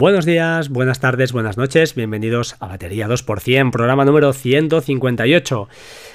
Buenos 0.00 0.24
días, 0.24 0.70
buenas 0.70 0.98
tardes, 0.98 1.30
buenas 1.30 1.58
noches, 1.58 1.94
bienvenidos 1.94 2.56
a 2.58 2.68
Batería 2.68 3.06
2%, 3.06 3.70
programa 3.70 4.06
número 4.06 4.32
158. 4.32 5.68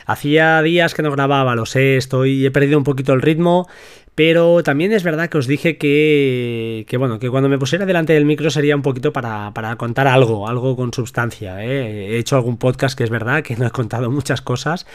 Hacía 0.07 0.59
días 0.63 0.95
que 0.95 1.03
no 1.03 1.11
grababa, 1.11 1.53
lo 1.53 1.67
sé, 1.67 1.95
estoy 1.95 2.47
he 2.47 2.49
perdido 2.49 2.79
un 2.79 2.83
poquito 2.83 3.13
el 3.13 3.21
ritmo, 3.21 3.67
pero 4.15 4.63
también 4.63 4.93
es 4.93 5.03
verdad 5.03 5.29
que 5.29 5.37
os 5.37 5.45
dije 5.45 5.77
que, 5.77 6.85
que, 6.87 6.97
bueno, 6.97 7.19
que 7.19 7.29
cuando 7.29 7.49
me 7.49 7.59
pusiera 7.59 7.85
delante 7.85 8.13
del 8.13 8.23
micro 8.23 8.49
sería 8.49 8.75
un 8.75 8.81
poquito 8.81 9.11
para, 9.11 9.53
para 9.53 9.75
contar 9.75 10.07
algo, 10.07 10.47
algo 10.47 10.77
con 10.77 10.93
sustancia. 10.93 11.61
¿eh? 11.63 12.13
He 12.13 12.17
hecho 12.17 12.37
algún 12.37 12.57
podcast 12.57 12.97
que 12.97 13.03
es 13.03 13.09
verdad 13.09 13.43
que 13.43 13.57
no 13.57 13.67
he 13.67 13.71
contado 13.71 14.09
muchas 14.09 14.41
cosas, 14.41 14.85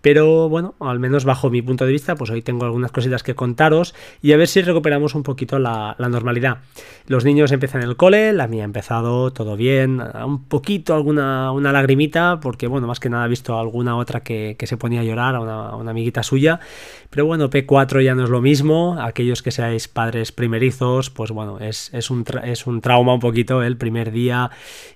pero 0.00 0.48
bueno, 0.48 0.74
al 0.80 0.98
menos 0.98 1.24
bajo 1.24 1.50
mi 1.50 1.62
punto 1.62 1.86
de 1.86 1.92
vista, 1.92 2.16
pues 2.16 2.30
hoy 2.30 2.42
tengo 2.42 2.64
algunas 2.64 2.90
cositas 2.90 3.22
que 3.22 3.34
contaros 3.34 3.94
y 4.20 4.32
a 4.32 4.36
ver 4.36 4.48
si 4.48 4.60
recuperamos 4.60 5.14
un 5.14 5.22
poquito 5.22 5.58
la, 5.60 5.94
la 5.98 6.08
normalidad. 6.08 6.58
Los 7.06 7.24
niños 7.24 7.52
empiezan 7.52 7.82
el 7.82 7.96
cole, 7.96 8.32
la 8.32 8.48
mía 8.48 8.62
ha 8.62 8.66
empezado 8.66 9.32
todo 9.32 9.56
bien, 9.56 10.02
un 10.26 10.44
poquito 10.44 10.94
alguna 10.94 11.52
una 11.52 11.72
lagrimita, 11.72 12.40
porque 12.40 12.66
bueno, 12.66 12.86
más 12.86 12.98
que 12.98 13.08
nada 13.08 13.24
he 13.26 13.28
visto 13.28 13.58
alguna 13.58 13.96
otra 13.96 14.20
que, 14.20 14.56
que 14.58 14.66
se 14.66 14.76
ponía 14.76 15.00
a 15.00 15.04
llorar, 15.04 15.36
a 15.36 15.40
una, 15.40 15.76
una 15.76 15.92
amiguita 15.92 16.22
suya, 16.22 16.60
pero 17.08 17.26
bueno, 17.26 17.48
P4 17.48 18.02
ya 18.02 18.14
no 18.14 18.24
es 18.24 18.30
lo 18.30 18.40
mismo, 18.40 18.63
aquellos 19.00 19.42
que 19.42 19.50
seáis 19.50 19.88
padres 19.88 20.32
primerizos, 20.32 21.10
pues 21.10 21.30
bueno, 21.30 21.58
es, 21.60 21.90
es, 21.92 22.10
un, 22.10 22.24
es 22.44 22.66
un 22.66 22.80
trauma 22.80 23.14
un 23.14 23.20
poquito 23.20 23.62
el 23.62 23.76
primer 23.76 24.10
día, 24.10 24.50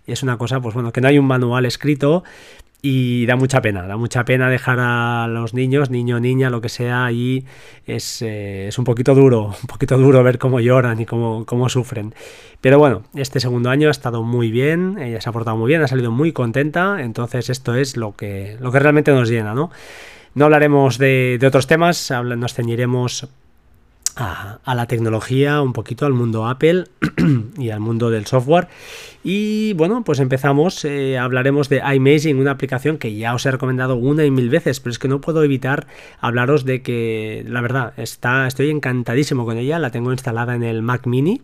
es 0.07 0.23
una 0.23 0.39
cosa, 0.39 0.61
pues 0.61 0.75
bueno, 0.75 0.93
que 0.93 1.01
no 1.01 1.09
hay 1.09 1.19
un 1.19 1.27
manual 1.27 1.67
escrito, 1.67 2.25
y 2.81 3.27
da 3.27 3.35
mucha 3.35 3.61
pena, 3.61 3.87
da 3.87 3.97
mucha 3.97 4.25
pena 4.25 4.49
dejar 4.49 4.79
a 4.81 5.27
los 5.27 5.53
niños, 5.53 5.91
niño, 5.91 6.21
niña, 6.21 6.49
lo 6.49 6.61
que 6.61 6.69
sea, 6.69 7.11
y 7.11 7.45
es, 7.87 8.23
eh, 8.23 8.69
es 8.69 8.79
un 8.79 8.85
poquito 8.85 9.15
duro, 9.15 9.47
un 9.63 9.67
poquito 9.67 9.99
duro 9.99 10.23
ver 10.23 10.39
cómo 10.39 10.61
lloran 10.61 11.01
y 11.01 11.07
cómo, 11.07 11.45
cómo 11.45 11.69
sufren. 11.69 12.15
Pero 12.61 12.79
bueno, 12.79 13.03
este 13.15 13.41
segundo 13.41 13.71
año 13.71 13.89
ha 13.89 13.91
estado 13.91 14.23
muy 14.23 14.53
bien, 14.53 14.99
ella 15.01 15.21
se 15.21 15.29
ha 15.29 15.33
portado 15.33 15.57
muy 15.57 15.69
bien, 15.69 15.83
ha 15.83 15.89
salido 15.89 16.13
muy 16.13 16.33
contenta, 16.33 17.03
entonces 17.03 17.51
esto 17.51 17.75
es 17.75 17.97
lo 17.97 18.15
que, 18.15 18.57
lo 18.61 18.71
que 18.71 18.79
realmente 18.79 19.11
nos 19.11 19.29
llena, 19.29 19.55
¿no? 19.55 19.71
No 20.35 20.45
hablaremos 20.45 20.99
de, 20.99 21.39
de 21.41 21.47
otros 21.47 21.67
temas, 21.67 22.13
nos 22.13 22.55
ceñiremos 22.55 23.29
a, 24.19 24.75
la 24.75 24.87
tecnología, 24.87 25.63
un 25.63 25.73
poquito 25.73 26.05
al 26.07 26.13
mundo 26.13 26.47
Apple 26.47 26.85
y 27.59 27.71
al 27.71 27.81
mundo 27.81 28.11
del 28.11 28.27
software. 28.27 28.69
Y 29.25 29.73
bueno, 29.75 30.05
pues 30.05 30.21
empezamos, 30.21 30.85
eh, 30.85 31.19
hablaremos 31.19 31.69
de 31.69 31.79
iMazing, 31.79 32.39
una 32.39 32.53
aplicación 32.53 32.99
que 32.99 33.15
ya 33.15 33.35
os 33.35 33.45
he 33.47 33.51
recomendado 33.51 33.97
una 33.97 34.25
y 34.25 34.31
mil 34.31 34.49
veces, 34.49 34.81
pero 34.81 34.93
es 34.93 34.99
que 34.99 35.09
no 35.09 35.21
puedo 35.21 35.43
evitar 35.43 35.87
hablaros 36.21 36.65
de 36.65 36.83
que, 36.83 37.45
la 37.47 37.61
verdad, 37.61 37.93
está, 37.97 38.47
estoy 38.47 38.71
encantadísimo 38.71 39.45
con 39.45 39.59
ella, 39.59 39.79
la 39.79 39.91
tengo 39.91 40.13
instalada 40.13 40.55
en 40.55 40.63
el 40.63 40.83
Mac 40.83 41.07
mini 41.07 41.43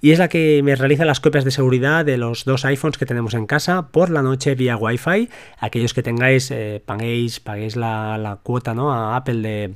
y 0.00 0.12
es 0.12 0.18
la 0.18 0.28
que 0.28 0.62
me 0.62 0.76
realiza 0.76 1.04
las 1.04 1.20
copias 1.20 1.44
de 1.44 1.50
seguridad 1.50 2.04
de 2.04 2.16
los 2.16 2.44
dos 2.44 2.64
iPhones 2.64 2.98
que 2.98 3.06
tenemos 3.06 3.34
en 3.34 3.46
casa 3.46 3.88
por 3.88 4.10
la 4.10 4.22
noche 4.22 4.54
vía 4.54 4.76
Wi-Fi. 4.76 5.28
Aquellos 5.58 5.94
que 5.94 6.02
tengáis, 6.02 6.50
eh, 6.50 6.82
paguéis, 6.84 7.40
paguéis 7.40 7.76
la, 7.76 8.18
la 8.18 8.36
cuota 8.36 8.74
¿no? 8.74 8.92
a 8.92 9.16
Apple 9.16 9.42
de 9.42 9.74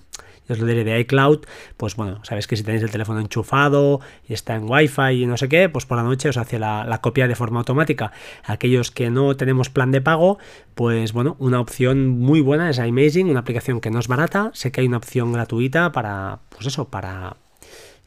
os 0.48 0.58
lo 0.58 0.66
diré 0.66 0.84
de 0.84 1.00
iCloud, 1.00 1.40
pues 1.76 1.96
bueno, 1.96 2.20
sabéis 2.24 2.46
que 2.46 2.56
si 2.56 2.62
tenéis 2.62 2.82
el 2.82 2.90
teléfono 2.90 3.20
enchufado 3.20 4.00
y 4.28 4.34
está 4.34 4.54
en 4.54 4.68
Wi-Fi 4.68 5.22
y 5.22 5.26
no 5.26 5.36
sé 5.36 5.48
qué, 5.48 5.68
pues 5.68 5.86
por 5.86 5.96
la 5.96 6.02
noche 6.02 6.28
os 6.28 6.36
hace 6.36 6.58
la, 6.58 6.84
la, 6.84 7.00
copia 7.00 7.28
de 7.28 7.34
forma 7.34 7.60
automática. 7.60 8.12
Aquellos 8.44 8.90
que 8.90 9.10
no 9.10 9.36
tenemos 9.36 9.70
plan 9.70 9.90
de 9.90 10.00
pago, 10.00 10.38
pues 10.74 11.12
bueno, 11.12 11.36
una 11.38 11.60
opción 11.60 12.08
muy 12.08 12.40
buena 12.40 12.70
es 12.70 12.78
iMazing, 12.78 13.28
una 13.28 13.40
aplicación 13.40 13.80
que 13.80 13.90
no 13.90 13.98
es 13.98 14.08
barata, 14.08 14.50
sé 14.54 14.72
que 14.72 14.80
hay 14.80 14.86
una 14.86 14.98
opción 14.98 15.32
gratuita 15.32 15.92
para, 15.92 16.40
pues 16.50 16.66
eso, 16.66 16.88
para, 16.88 17.36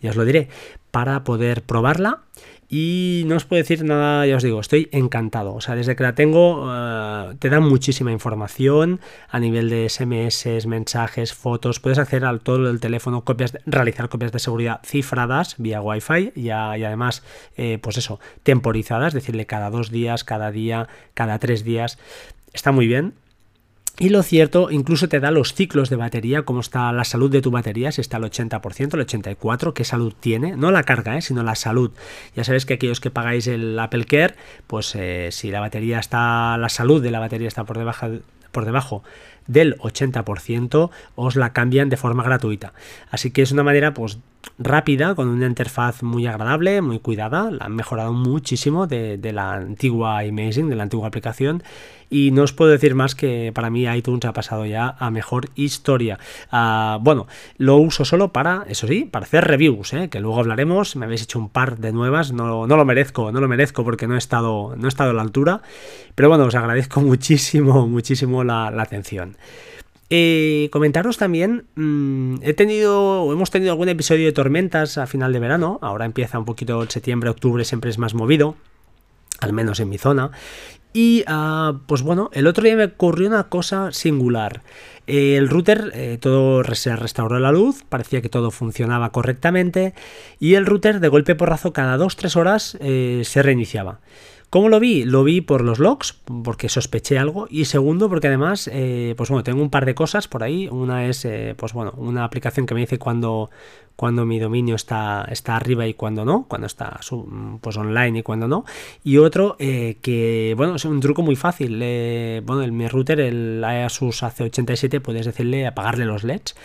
ya 0.02 0.12
os 0.12 0.16
lo 0.16 0.26
diré, 0.26 0.50
para 0.92 1.24
poder 1.24 1.64
probarla 1.64 2.24
y 2.70 3.24
no 3.28 3.38
os 3.38 3.46
puedo 3.46 3.62
decir 3.62 3.84
nada, 3.86 4.26
ya 4.26 4.36
os 4.36 4.44
digo, 4.44 4.60
estoy 4.60 4.90
encantado. 4.92 5.56
O 5.56 5.62
sea, 5.62 5.76
desde 5.76 5.96
que 5.96 6.04
la 6.04 6.16
tengo, 6.16 6.66
uh, 6.66 7.36
te 7.36 7.50
da 7.50 7.62
muchísima 7.62 8.12
información 8.12 9.00
a 9.30 9.40
nivel 9.40 9.70
de 9.70 9.88
SMS, 9.88 10.66
mensajes, 10.68 11.34
fotos. 11.34 11.80
Puedes 11.80 11.98
acceder 11.98 12.26
al 12.26 12.42
todo 12.42 12.70
el 12.70 12.82
teléfono, 12.82 13.24
copias 13.24 13.54
de, 13.54 13.62
realizar 13.66 14.10
copias 14.10 14.34
de 14.34 14.40
seguridad 14.40 14.82
cifradas 14.84 15.56
vía 15.58 15.82
Wi-Fi 15.82 16.34
y, 16.36 16.50
además, 16.50 17.24
eh, 17.56 17.80
pues 17.82 17.98
eso, 17.98 18.20
temporizadas, 18.44 19.14
decirle 19.14 19.46
cada 19.46 19.70
dos 19.70 19.90
días, 19.90 20.26
cada 20.26 20.52
día, 20.52 20.90
cada 21.14 21.40
tres 21.40 21.64
días. 21.64 21.98
Está 22.54 22.74
muy 22.74 22.88
bien. 22.88 23.14
Y 24.00 24.10
lo 24.10 24.22
cierto, 24.22 24.70
incluso 24.70 25.10
te 25.10 25.20
da 25.20 25.32
los 25.32 25.56
ciclos 25.56 25.90
de 25.90 25.96
batería, 25.96 26.44
cómo 26.44 26.60
está 26.60 26.92
la 26.92 27.04
salud 27.04 27.32
de 27.32 27.42
tu 27.42 27.50
batería, 27.50 27.92
si 27.92 28.02
está 28.02 28.18
al 28.18 28.26
80%, 28.26 28.94
el 28.94 29.08
84%, 29.08 29.74
qué 29.74 29.84
salud 29.84 30.14
tiene, 30.20 30.56
no 30.56 30.70
la 30.70 30.84
carga, 30.84 31.18
¿eh? 31.18 31.22
sino 31.24 31.42
la 31.42 31.56
salud. 31.56 31.90
Ya 32.36 32.44
sabéis 32.44 32.68
que 32.68 32.76
aquellos 32.76 33.00
que 33.00 33.10
pagáis 33.10 33.48
el 33.48 33.78
Apple 33.80 34.06
Care, 34.06 34.36
pues 34.68 34.94
eh, 34.94 35.30
si 35.32 35.50
la 35.50 35.62
batería 35.62 35.98
está, 35.98 36.58
la 36.60 36.70
salud 36.70 37.02
de 37.02 37.10
la 37.10 37.20
batería 37.20 37.48
está 37.48 37.64
por 37.64 37.80
debajo, 37.80 38.08
por 38.52 38.66
debajo 38.66 39.04
del 39.48 39.76
80%, 39.80 40.92
os 41.16 41.36
la 41.36 41.54
cambian 41.54 41.90
de 41.90 41.98
forma 41.98 42.22
gratuita. 42.22 42.74
Así 43.10 43.32
que 43.32 43.42
es 43.42 43.52
una 43.52 43.64
manera, 43.64 43.96
pues 43.96 44.20
rápida, 44.60 45.16
con 45.16 45.28
una 45.28 45.46
interfaz 45.46 46.04
muy 46.04 46.28
agradable, 46.28 46.82
muy 46.82 47.00
cuidada, 47.00 47.52
la 47.52 47.66
han 47.66 47.76
mejorado 47.76 48.14
muchísimo 48.14 48.88
de, 48.88 49.20
la 49.34 49.54
antigua 49.54 50.20
Amazing, 50.20 50.70
de 50.70 50.76
la 50.76 50.84
antigua 50.84 51.08
aplicación 51.08 51.64
y 52.10 52.32
no 52.32 52.44
os 52.44 52.54
puedo 52.54 52.72
decir 52.72 52.96
más 52.96 53.16
que 53.16 53.52
para 53.54 53.70
mí 53.70 53.86
iTunes 53.86 54.26
ha 54.26 54.34
pasado 54.34 54.66
ya 54.66 54.96
a 54.98 55.12
mejor 55.12 55.50
historia. 55.56 56.20
Uh, 56.52 57.00
bueno, 57.02 57.28
lo 57.58 57.78
uso 57.78 58.06
solo 58.06 58.32
para, 58.32 58.66
eso 58.70 58.88
sí, 58.88 59.06
para 59.06 59.26
hacer 59.26 59.46
reviews, 59.46 59.94
¿eh? 59.94 60.10
que 60.10 60.20
luego 60.20 60.40
hablaremos, 60.40 60.96
me 60.96 61.06
habéis 61.06 61.24
hecho 61.24 61.40
un 61.40 61.50
par 61.50 61.78
de 61.78 61.92
nuevas, 61.92 62.32
no, 62.32 62.66
no, 62.66 62.78
lo 62.78 62.86
merezco, 62.86 63.32
no 63.32 63.42
lo 63.42 63.48
merezco 63.48 63.84
porque 63.84 64.08
no 64.08 64.16
he 64.16 64.20
estado, 64.20 64.76
no 64.78 64.86
he 64.86 64.90
estado 64.90 65.12
a 65.12 65.14
la 65.14 65.22
altura, 65.22 65.62
pero 66.16 66.30
bueno, 66.30 66.46
os 66.46 66.56
agradezco 66.56 67.02
muchísimo, 67.02 67.88
muchísimo 67.88 68.44
la 68.44 68.68
atención. 68.68 69.36
Eh, 70.10 70.70
comentaros 70.72 71.18
también, 71.18 71.66
mmm, 71.76 72.36
he 72.42 72.54
tenido, 72.54 73.32
hemos 73.32 73.52
tenido 73.52 73.72
algún 73.72 73.90
episodio 73.90 74.26
de 74.26 74.32
tormentas 74.32 74.98
a 74.98 75.06
final 75.06 75.34
de 75.34 75.40
verano, 75.40 75.80
ahora 75.82 76.06
empieza 76.06 76.40
un 76.40 76.46
poquito 76.46 76.90
septiembre, 76.90 77.30
octubre, 77.30 77.66
siempre 77.66 77.90
es 77.90 77.98
más 77.98 78.14
movido, 78.14 78.56
al 79.42 79.52
menos 79.52 79.82
en 79.82 79.90
mi 79.90 79.98
zona, 79.98 80.32
y 80.94 81.26
uh, 81.28 81.80
pues 81.88 82.02
bueno, 82.02 82.30
el 82.34 82.48
otro 82.48 82.64
día 82.64 82.76
me 82.78 82.86
ocurrió 82.86 83.28
una 83.28 83.50
cosa 83.50 83.92
singular. 83.92 84.64
El 85.08 85.48
router, 85.48 85.92
eh, 85.94 86.18
todo 86.20 86.66
se 86.76 86.94
restauró 86.98 87.40
la 87.40 87.54
luz, 87.54 87.86
parecía 87.88 88.22
que 88.22 88.28
todo 88.28 88.52
funcionaba 88.52 89.14
correctamente, 89.14 89.94
y 90.38 90.56
el 90.56 90.66
router 90.66 91.00
de 91.00 91.08
golpe 91.08 91.34
porrazo 91.34 91.72
cada 91.72 91.98
2-3 91.98 92.36
horas 92.36 92.78
eh, 92.82 93.22
se 93.24 93.42
reiniciaba. 93.42 94.02
¿Cómo 94.50 94.70
lo 94.70 94.80
vi? 94.80 95.04
Lo 95.04 95.26
vi 95.26 95.42
por 95.42 95.62
los 95.62 95.80
logs, 95.80 96.22
porque 96.44 96.70
sospeché 96.70 97.20
algo, 97.20 97.48
y 97.50 97.66
segundo, 97.66 98.08
porque 98.10 98.28
además, 98.28 98.70
eh, 98.72 99.14
pues 99.18 99.30
bueno, 99.30 99.44
tengo 99.44 99.62
un 99.62 99.70
par 99.70 99.86
de 99.86 99.94
cosas 99.94 100.28
por 100.30 100.44
ahí. 100.44 100.70
Una 100.70 101.06
es, 101.06 101.28
pues 101.58 101.74
bueno, 101.74 101.94
una 101.98 102.24
aplicación 102.24 102.66
que 102.66 102.74
me 102.74 102.80
dice 102.80 102.98
cuando, 102.98 103.50
cuando 103.98 104.26
mi 104.26 104.40
dominio 104.40 104.76
está, 104.76 105.28
está 105.30 105.58
arriba 105.58 105.86
y 105.86 105.96
cuando 105.96 106.24
no, 106.24 106.46
cuando 106.48 106.66
está 106.66 106.98
pues 107.60 107.76
online 107.76 108.20
y 108.20 108.24
cuando 108.24 108.48
no. 108.48 108.64
Y 109.04 109.18
otro 109.18 109.58
que, 109.58 110.54
bueno, 110.56 110.76
es 110.76 110.86
un 110.86 111.02
truco 111.02 111.24
muy 111.24 111.36
fácil. 111.36 111.76
Bueno, 112.46 112.64
el, 112.64 112.72
mi 112.72 112.88
router, 112.88 113.20
el 113.20 113.62
Asus 113.62 114.24
AC87, 114.24 114.97
puedes 115.02 115.26
decirle 115.26 115.68
apagarle 115.68 116.06
los 116.06 116.24
LEDs 116.24 116.56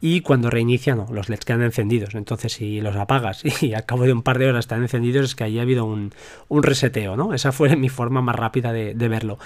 y 0.00 0.20
cuando 0.22 0.50
reinicia 0.50 0.94
no, 0.94 1.06
los 1.12 1.28
LEDs 1.28 1.44
quedan 1.44 1.62
encendidos. 1.62 2.14
Entonces 2.14 2.52
si 2.52 2.80
los 2.80 2.96
apagas 2.96 3.42
y 3.62 3.74
a 3.74 3.82
cabo 3.82 4.04
de 4.04 4.12
un 4.12 4.22
par 4.22 4.38
de 4.38 4.48
horas 4.48 4.64
están 4.64 4.82
encendidos 4.82 5.24
es 5.24 5.34
que 5.34 5.44
ahí 5.44 5.58
ha 5.58 5.62
habido 5.62 5.84
un, 5.84 6.12
un 6.48 6.62
reseteo, 6.62 7.16
¿no? 7.16 7.34
Esa 7.34 7.52
fue 7.52 7.76
mi 7.76 7.88
forma 7.88 8.22
más 8.22 8.36
rápida 8.36 8.72
de, 8.72 8.94
de 8.94 9.08
verlo. 9.08 9.38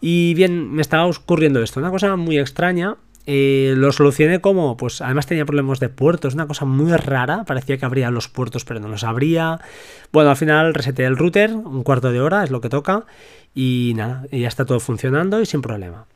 Y 0.00 0.34
bien, 0.34 0.72
me 0.72 0.82
estaba 0.82 1.06
ocurriendo 1.06 1.62
esto, 1.62 1.80
una 1.80 1.90
cosa 1.90 2.16
muy 2.16 2.38
extraña, 2.38 2.96
eh, 3.26 3.74
lo 3.76 3.92
solucioné 3.92 4.40
como, 4.40 4.76
pues 4.76 5.00
además 5.00 5.26
tenía 5.26 5.44
problemas 5.44 5.80
de 5.80 5.88
puertos, 5.88 6.34
una 6.34 6.46
cosa 6.46 6.64
muy 6.64 6.92
rara, 6.96 7.44
parecía 7.44 7.76
que 7.78 7.84
abría 7.84 8.10
los 8.10 8.28
puertos 8.28 8.64
pero 8.64 8.80
no 8.80 8.88
los 8.88 9.04
abría. 9.04 9.60
Bueno, 10.12 10.30
al 10.30 10.36
final 10.36 10.74
reseté 10.74 11.04
el 11.04 11.16
router, 11.16 11.52
un 11.52 11.82
cuarto 11.82 12.10
de 12.12 12.20
hora 12.20 12.44
es 12.44 12.50
lo 12.50 12.60
que 12.60 12.68
toca 12.68 13.04
y 13.54 13.92
nada, 13.96 14.24
ya 14.30 14.48
está 14.48 14.64
todo 14.64 14.80
funcionando 14.80 15.40
y 15.40 15.46
sin 15.46 15.62
problema. 15.62 16.06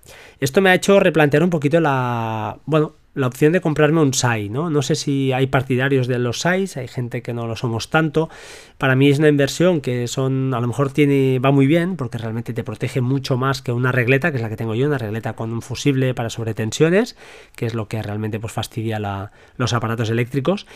Esto 0.40 0.60
me 0.60 0.70
ha 0.70 0.74
hecho 0.74 1.00
replantear 1.00 1.42
un 1.42 1.50
poquito 1.50 1.80
la, 1.80 2.58
bueno, 2.66 2.94
la 3.16 3.26
opción 3.26 3.52
de 3.52 3.62
comprarme 3.62 4.02
un 4.02 4.12
SAI, 4.12 4.50
¿no? 4.50 4.68
No 4.68 4.82
sé 4.82 4.94
si 4.94 5.32
hay 5.32 5.46
partidarios 5.46 6.06
de 6.06 6.18
los 6.18 6.40
SAIs, 6.40 6.76
hay 6.76 6.86
gente 6.86 7.22
que 7.22 7.32
no 7.32 7.46
lo 7.46 7.56
somos 7.56 7.88
tanto. 7.88 8.28
Para 8.76 8.94
mí 8.94 9.08
es 9.08 9.18
una 9.18 9.28
inversión 9.28 9.80
que 9.80 10.06
son, 10.06 10.52
a 10.52 10.60
lo 10.60 10.66
mejor 10.66 10.92
tiene, 10.92 11.38
va 11.38 11.50
muy 11.50 11.66
bien, 11.66 11.96
porque 11.96 12.18
realmente 12.18 12.52
te 12.52 12.62
protege 12.62 13.00
mucho 13.00 13.38
más 13.38 13.62
que 13.62 13.72
una 13.72 13.90
regleta, 13.90 14.30
que 14.30 14.36
es 14.36 14.42
la 14.42 14.50
que 14.50 14.56
tengo 14.56 14.74
yo, 14.74 14.86
una 14.86 14.98
regleta 14.98 15.32
con 15.32 15.50
un 15.50 15.62
fusible 15.62 16.12
para 16.12 16.28
sobretensiones, 16.28 17.16
que 17.56 17.64
es 17.64 17.74
lo 17.74 17.88
que 17.88 18.02
realmente 18.02 18.38
pues 18.38 18.52
fastidia 18.52 19.00
los 19.56 19.72
aparatos 19.72 20.10
eléctricos. 20.10 20.66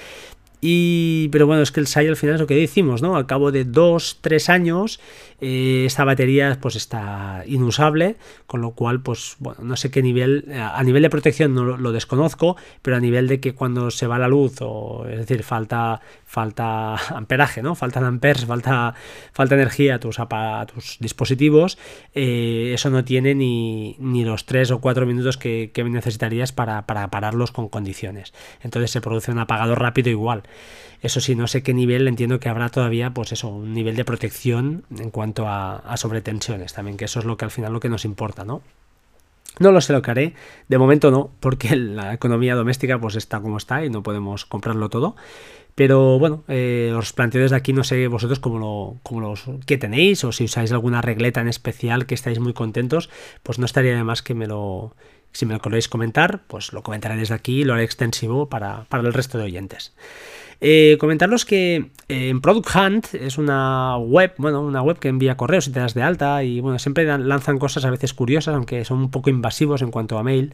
Y, 0.61 1.29
pero 1.33 1.47
bueno, 1.47 1.63
es 1.63 1.73
que 1.73 1.81
el 1.81 1.87
SAI 1.87 2.09
al 2.09 2.17
final 2.17 2.35
es 2.35 2.41
lo 2.41 2.47
que 2.47 2.55
decimos, 2.55 3.01
¿no? 3.01 3.17
Al 3.17 3.27
cabo 3.27 3.51
de 3.51 3.65
dos, 3.65 4.19
tres 4.21 4.51
años, 4.51 5.01
eh, 5.41 5.85
esta 5.87 6.05
batería 6.05 6.59
pues 6.61 6.77
está 6.77 7.45
inusable, 7.47 8.17
con 8.47 8.61
lo 8.61 8.73
cual, 8.73 9.01
pues 9.01 9.37
bueno, 9.39 9.61
no 9.63 9.77
sé 9.77 9.91
qué 9.91 10.03
nivel, 10.03 10.45
eh, 10.49 10.59
a 10.59 10.83
nivel 10.83 11.03
de 11.03 11.09
protección 11.09 11.55
no 11.55 11.65
lo, 11.79 11.93
desconozco, 11.93 12.57
pero 12.83 12.97
a 12.97 13.01
nivel 13.01 13.27
de 13.27 13.41
que 13.41 13.55
cuando 13.55 13.91
se 13.91 14.07
va 14.07 14.19
la 14.19 14.29
luz, 14.29 14.59
o 14.61 15.07
es 15.09 15.19
decir, 15.19 15.43
falta, 15.43 16.03
falta 16.31 16.95
amperaje, 17.17 17.61
¿no? 17.61 17.75
Faltan 17.75 18.05
amperes, 18.05 18.47
falta, 18.47 18.95
falta 19.33 19.57
energía 19.57 19.97
a 19.97 19.99
tus, 19.99 20.21
a 20.21 20.67
tus 20.73 20.97
dispositivos, 21.01 21.77
eh, 22.15 22.71
eso 22.73 22.89
no 22.89 23.05
tiene 23.05 23.35
ni, 23.35 23.97
ni, 23.99 24.25
los 24.25 24.47
tres 24.47 24.71
o 24.71 24.81
cuatro 24.81 25.07
minutos 25.07 25.37
que, 25.37 25.73
que 25.75 25.83
necesitarías 25.83 26.53
para, 26.53 26.87
para 26.87 27.09
pararlos 27.11 27.51
con 27.51 27.69
condiciones. 27.69 28.33
Entonces 28.63 28.93
se 28.93 29.01
produce 29.01 29.33
un 29.33 29.41
apagado 29.41 29.75
rápido 29.75 30.09
igual. 30.09 30.45
Eso 31.03 31.21
sí, 31.21 31.35
no 31.35 31.49
sé 31.49 31.65
qué 31.65 31.75
nivel, 31.75 32.07
entiendo 32.07 32.39
que 32.39 32.49
habrá 32.49 32.69
todavía, 32.69 33.11
pues 33.11 33.33
eso, 33.33 33.49
un 33.49 33.75
nivel 33.75 33.97
de 33.97 34.05
protección 34.05 34.85
en 34.97 35.11
cuanto 35.11 35.49
a, 35.49 35.83
sobretensiones 35.97 36.75
también, 36.75 36.97
que 36.97 37.07
eso 37.07 37.19
es 37.19 37.25
lo 37.25 37.37
que 37.37 37.45
al 37.45 37.51
final 37.51 37.73
lo 37.73 37.81
que 37.81 37.89
nos 37.89 38.05
importa, 38.05 38.45
¿no? 38.45 38.63
No 39.59 39.73
lo 39.73 39.81
sé 39.81 39.93
lo 39.93 40.01
que 40.01 40.11
haré, 40.13 40.35
de 40.69 40.79
momento 40.79 41.11
no, 41.11 41.33
porque 41.41 41.75
la 41.75 42.15
economía 42.15 42.55
doméstica 42.55 43.01
pues 43.01 43.17
está 43.17 43.41
como 43.41 43.57
está 43.57 43.85
y 43.85 43.91
no 43.91 44.05
podemos 44.05 44.47
comprarlo 44.47 44.91
todo. 44.91 45.17
Pero 45.75 46.19
bueno, 46.19 46.45
eh, 46.49 46.93
os 46.97 47.13
planteo 47.13 47.43
desde 47.43 47.57
aquí, 47.57 47.73
no 47.73 47.85
sé 47.85 48.07
vosotros 48.09 48.41
cómo 48.41 48.59
lo, 48.59 48.97
cómo 49.03 49.35
qué 49.67 49.79
tenéis 49.79 50.25
o 50.25 50.33
si 50.33 50.45
usáis 50.45 50.73
alguna 50.73 51.01
regleta 51.01 51.41
en 51.41 51.49
especial 51.49 52.07
que 52.07 52.15
estáis 52.15 52.39
muy 52.39 52.53
contentos, 52.53 53.09
pues 53.43 53.59
no 53.59 53.67
estaría 53.67 53.95
de 53.95 54.05
más 54.05 54.23
que 54.23 54.35
me 54.35 54.47
lo, 54.47 54.95
si 55.33 55.47
me 55.47 55.55
lo 55.55 55.61
queréis 55.61 55.89
comentar, 55.89 56.43
pues 56.47 56.73
lo 56.73 56.83
comentaré 56.83 57.17
desde 57.17 57.35
aquí 57.35 57.61
y 57.61 57.65
lo 57.65 57.75
haré 57.75 57.85
extensivo 57.85 58.49
para, 58.49 58.85
para 58.89 59.07
el 59.07 59.13
resto 59.13 59.39
de 59.39 59.45
oyentes. 59.45 59.95
Eh, 60.63 60.99
comentaros 61.01 61.47
que 61.47 61.91
eh, 62.09 62.29
en 62.29 62.43
Product 62.43 62.69
Hunt 62.75 63.15
es 63.15 63.39
una 63.39 63.97
web, 63.97 64.35
bueno, 64.37 64.61
una 64.61 64.83
web 64.83 64.99
que 64.99 65.09
envía 65.09 65.37
correos 65.37 65.67
y 65.69 65.73
te 65.73 65.81
das 65.81 65.95
de 65.95 66.03
alta 66.03 66.45
y 66.45 66.61
bueno, 66.61 66.79
siempre 66.79 67.05
lanzan 67.19 67.59
cosas 67.59 67.85
a 67.87 67.91
veces 67.91 68.13
curiosas, 68.13 68.55
aunque 68.55 68.85
son 68.85 68.99
un 68.99 69.11
poco 69.11 69.31
invasivos 69.31 69.81
en 69.81 69.91
cuanto 69.91 70.19
a 70.19 70.23
mail. 70.23 70.53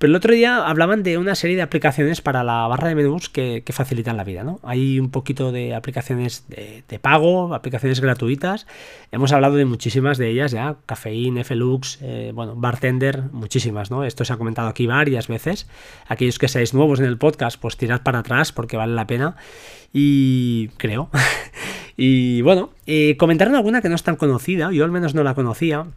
Pero 0.00 0.12
el 0.12 0.16
otro 0.16 0.32
día 0.32 0.66
hablaban 0.66 1.02
de 1.02 1.18
una 1.18 1.34
serie 1.34 1.56
de 1.56 1.62
aplicaciones 1.62 2.22
para 2.22 2.42
la 2.42 2.66
barra 2.68 2.88
de 2.88 2.94
menús 2.94 3.28
que, 3.28 3.62
facilitan 3.70 4.16
la 4.16 4.24
vida, 4.24 4.42
¿no? 4.44 4.58
Hay 4.62 4.98
un 4.98 5.10
poquito 5.10 5.52
de 5.52 5.74
aplicaciones 5.74 6.46
de, 6.48 6.98
pago, 6.98 7.54
aplicaciones 7.54 8.00
gratuitas. 8.00 8.66
Hemos 9.12 9.30
hablado 9.32 9.56
de 9.56 9.66
muchísimas 9.66 10.16
de 10.16 10.30
ellas 10.30 10.52
ya, 10.52 10.76
Cafeín, 10.86 11.44
Flux, 11.44 11.98
eh, 12.00 12.32
bueno, 12.34 12.54
Bartender, 12.56 13.24
muchísimas, 13.32 13.90
¿no? 13.90 14.02
Esto 14.04 14.24
se 14.24 14.32
ha 14.32 14.38
comentado 14.38 14.68
aquí 14.68 14.86
varias 14.86 15.28
veces. 15.28 15.68
Aquellos 16.08 16.38
que 16.38 16.48
seáis 16.48 16.72
nuevos 16.72 16.98
en 16.98 17.04
el 17.04 17.18
podcast, 17.18 17.60
pues 17.60 17.76
tirad 17.76 18.00
para 18.00 18.20
atrás 18.20 18.52
porque 18.52 18.78
vale 18.78 18.94
la 18.94 19.06
pena. 19.06 19.36
Y 19.92 20.68
creo. 20.78 21.10
y 21.98 22.40
bueno, 22.40 22.70
eh, 22.86 23.18
comentaron 23.18 23.54
alguna 23.54 23.82
que 23.82 23.90
no 23.90 23.96
es 23.96 24.02
tan 24.02 24.16
conocida, 24.16 24.72
yo 24.72 24.82
al 24.82 24.92
menos 24.92 25.14
no 25.14 25.22
la 25.22 25.34
conocía. 25.34 25.88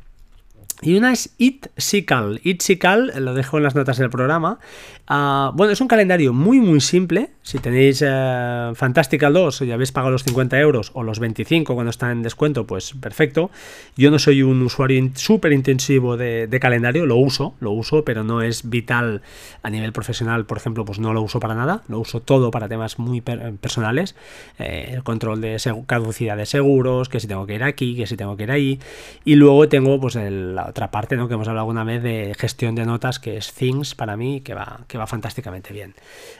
Y 0.83 0.97
una 0.97 1.13
es 1.13 1.33
Itzical. 1.37 2.41
Itzical, 2.43 3.13
lo 3.19 3.33
dejo 3.33 3.57
en 3.57 3.63
las 3.63 3.75
notas 3.75 3.97
del 3.97 4.09
programa. 4.09 4.59
Ah, 5.07 5.51
bueno, 5.53 5.73
es 5.73 5.81
un 5.81 5.87
calendario 5.87 6.31
muy, 6.33 6.59
muy 6.61 6.79
simple. 6.79 7.29
Si 7.41 7.59
tenéis 7.59 8.01
eh, 8.05 8.71
Fantastical 8.73 9.33
2 9.33 9.63
y 9.63 9.71
habéis 9.73 9.91
pagado 9.91 10.11
los 10.11 10.23
50 10.23 10.57
euros 10.59 10.91
o 10.93 11.03
los 11.03 11.19
25 11.19 11.73
cuando 11.73 11.89
está 11.89 12.09
en 12.09 12.23
descuento, 12.23 12.65
pues 12.65 12.93
perfecto. 12.93 13.51
Yo 13.97 14.11
no 14.11 14.19
soy 14.19 14.43
un 14.43 14.61
usuario 14.61 15.09
súper 15.15 15.51
intensivo 15.51 16.15
de, 16.15 16.57
calendario, 16.61 17.05
lo 17.05 17.17
uso, 17.17 17.53
lo 17.59 17.71
uso, 17.71 18.05
pero 18.05 18.23
no 18.23 18.41
es 18.41 18.69
vital 18.69 19.21
a 19.61 19.69
nivel 19.69 19.91
profesional, 19.91 20.45
por 20.45 20.57
ejemplo, 20.57 20.85
pues 20.85 20.99
no 20.99 21.13
lo 21.13 21.21
uso 21.21 21.41
para 21.41 21.53
nada. 21.53 21.83
Lo 21.89 21.99
uso 21.99 22.21
todo 22.21 22.49
para 22.49 22.69
temas 22.69 22.97
muy 22.97 23.19
personales. 23.19 24.15
Eh, 24.57 24.91
el 24.93 25.03
control 25.03 25.41
de 25.41 25.57
caducidad 25.85 26.37
de 26.37 26.45
seguros, 26.45 27.09
que 27.09 27.19
si 27.19 27.27
tengo 27.27 27.45
que 27.45 27.55
ir 27.55 27.63
aquí, 27.63 27.97
que 27.97 28.07
si 28.07 28.15
tengo 28.15 28.37
que 28.37 28.43
ir 28.43 28.51
ahí. 28.51 28.79
Y 29.25 29.35
luego 29.35 29.67
tengo 29.67 29.99
pues 29.99 30.15
el 30.15 30.57
otra 30.73 30.89
parte, 30.89 31.15
¿no? 31.15 31.27
Que 31.27 31.35
hemos 31.35 31.47
hablado 31.47 31.65
alguna 31.65 31.83
vez 31.83 32.01
de 32.01 32.35
gestión 32.35 32.73
de 32.73 32.83
notas, 32.83 33.19
que 33.19 33.37
es 33.37 33.53
Things 33.53 33.93
para 33.93 34.17
mí, 34.17 34.41
que 34.41 34.55
va, 34.55 34.81
que 34.87 34.97
va 34.97 35.05
fantásticamente 35.05 35.71
bien. 35.71 35.93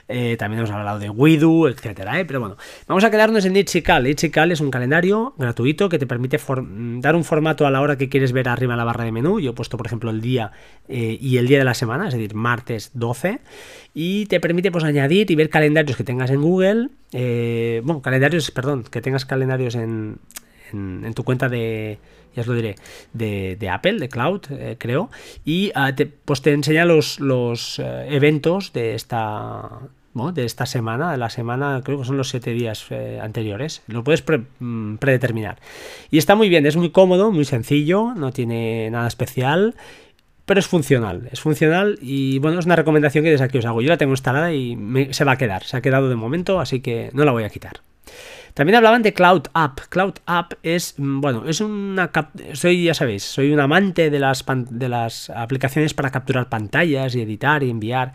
Eh, 0.07 0.35
también 0.38 0.59
hemos 0.59 0.71
hablado 0.71 0.97
de 0.97 1.09
Widu, 1.09 1.68
etcétera, 1.68 2.19
¿eh? 2.19 2.25
Pero 2.25 2.39
bueno, 2.39 2.57
vamos 2.88 3.03
a 3.03 3.12
quedarnos 3.12 3.45
en 3.45 3.56
Itchical. 3.56 4.07
Itchical 4.07 4.51
es 4.51 4.59
un 4.59 4.71
calendario 4.71 5.35
gratuito 5.38 5.88
que 5.88 6.00
te 6.00 6.07
permite 6.07 6.39
dar 7.00 7.15
un 7.15 7.24
formato 7.24 7.68
a 7.68 7.71
la 7.71 7.80
hora 7.80 7.95
que 7.95 8.09
quieres 8.09 8.31
ver 8.31 8.50
arriba 8.50 8.74
en 8.74 8.80
la 8.80 8.85
barra 8.85 9.03
de 9.03 9.12
menú. 9.12 9.39
Yo 9.39 9.51
he 9.51 9.53
puesto, 9.53 9.77
por 9.77 9.85
ejemplo, 9.85 10.09
el 10.09 10.19
día 10.19 10.51
eh, 10.88 11.15
y 11.21 11.38
el 11.38 11.47
día 11.47 11.59
de 11.59 11.65
la 11.65 11.75
semana, 11.75 12.07
es 12.07 12.15
decir, 12.15 12.33
martes 12.33 12.89
12. 12.95 13.39
Y 13.94 14.25
te 14.25 14.39
permite 14.39 14.71
pues 14.71 14.83
añadir 14.83 15.30
y 15.30 15.35
ver 15.35 15.51
calendarios 15.51 15.95
que 15.95 16.03
tengas 16.03 16.31
en 16.31 16.41
Google. 16.41 16.89
bueno, 17.83 18.01
calendarios, 18.01 18.50
perdón, 18.50 18.83
que 18.83 19.00
tengas 19.00 19.25
calendarios 19.25 19.75
en, 19.75 20.18
en 20.74 21.14
tu 21.14 21.24
cuenta 21.24 21.50
de 21.50 22.00
ya 22.36 22.42
os 22.42 22.48
lo 22.48 22.54
diré, 22.54 22.75
de, 23.14 23.70
Apple, 23.70 24.00
de 24.00 24.10
Cloud, 24.10 24.42
eh, 24.50 24.75
creo, 24.80 25.10
y 25.46 25.72
ah, 25.75 25.96
te, 25.96 26.06
pues 26.08 26.42
te 26.42 26.52
enseña 26.52 26.86
los, 26.86 27.20
los 27.20 27.80
eh, 27.80 28.08
eventos 28.10 28.74
de 28.74 28.96
esta, 28.96 29.70
de 30.34 30.46
esta 30.46 30.66
semana, 30.66 31.12
de 31.12 31.18
la 31.18 31.30
semana, 31.30 31.81
creo 31.84 32.00
que 32.00 32.06
son 32.06 32.18
los 32.18 32.30
siete 32.30 32.52
días 32.52 32.86
eh, 32.90 33.20
anteriores. 33.22 33.84
Lo 33.88 34.04
puedes 34.04 34.24
mm, 34.60 34.96
predeterminar. 34.96 35.60
Y 36.10 36.18
está 36.18 36.36
muy 36.36 36.50
bien, 36.50 36.66
es 36.66 36.76
muy 36.76 36.90
cómodo, 36.90 37.31
muy 37.31 37.46
sencillo, 37.46 38.14
no 38.16 38.31
tiene 38.31 38.90
nada 38.90 39.08
especial. 39.08 39.76
Pero 40.46 40.60
es 40.60 40.68
funcional, 40.68 41.30
es 41.31 41.40
funcional 41.40 41.98
y 42.02 42.38
bueno, 42.40 42.60
es 42.60 42.66
una 42.66 42.76
recomendación 42.76 43.24
que 43.24 43.31
desde 43.31 43.46
aquí 43.46 43.60
os 43.60 43.66
hago. 43.66 43.81
Yo 43.81 43.88
la 43.88 43.98
tengo 43.98 44.12
instalada 44.12 44.52
y 44.52 44.78
se 45.12 45.24
va 45.24 45.31
a 45.31 45.38
quedar, 45.38 45.64
se 45.64 45.78
ha 45.78 45.81
quedado 45.81 46.10
de 46.10 46.16
momento, 46.16 46.60
así 46.60 46.81
que 46.81 47.12
no 47.14 47.24
la 47.24 47.31
voy 47.31 47.46
a 47.46 47.50
quitar. 47.50 47.80
También 48.54 48.76
hablaban 48.76 49.02
de 49.02 49.14
Cloud 49.14 49.44
App. 49.54 49.80
Cloud 49.90 50.14
App 50.26 50.54
es, 50.62 50.96
mm, 50.98 51.22
bueno, 51.22 51.44
es 51.48 51.60
una... 51.62 52.12
Soy, 52.54 52.84
ya 52.84 52.94
sabéis, 52.94 53.24
soy 53.24 53.52
un 53.52 53.60
amante 53.60 54.10
de 54.10 54.20
las, 54.20 54.46
de 54.70 54.90
las 54.90 55.30
aplicaciones 55.30 55.94
para 55.94 56.12
capturar 56.12 56.50
pantallas 56.50 57.16
y 57.16 57.22
editar 57.22 57.64
y 57.64 57.70
enviar. 57.70 58.14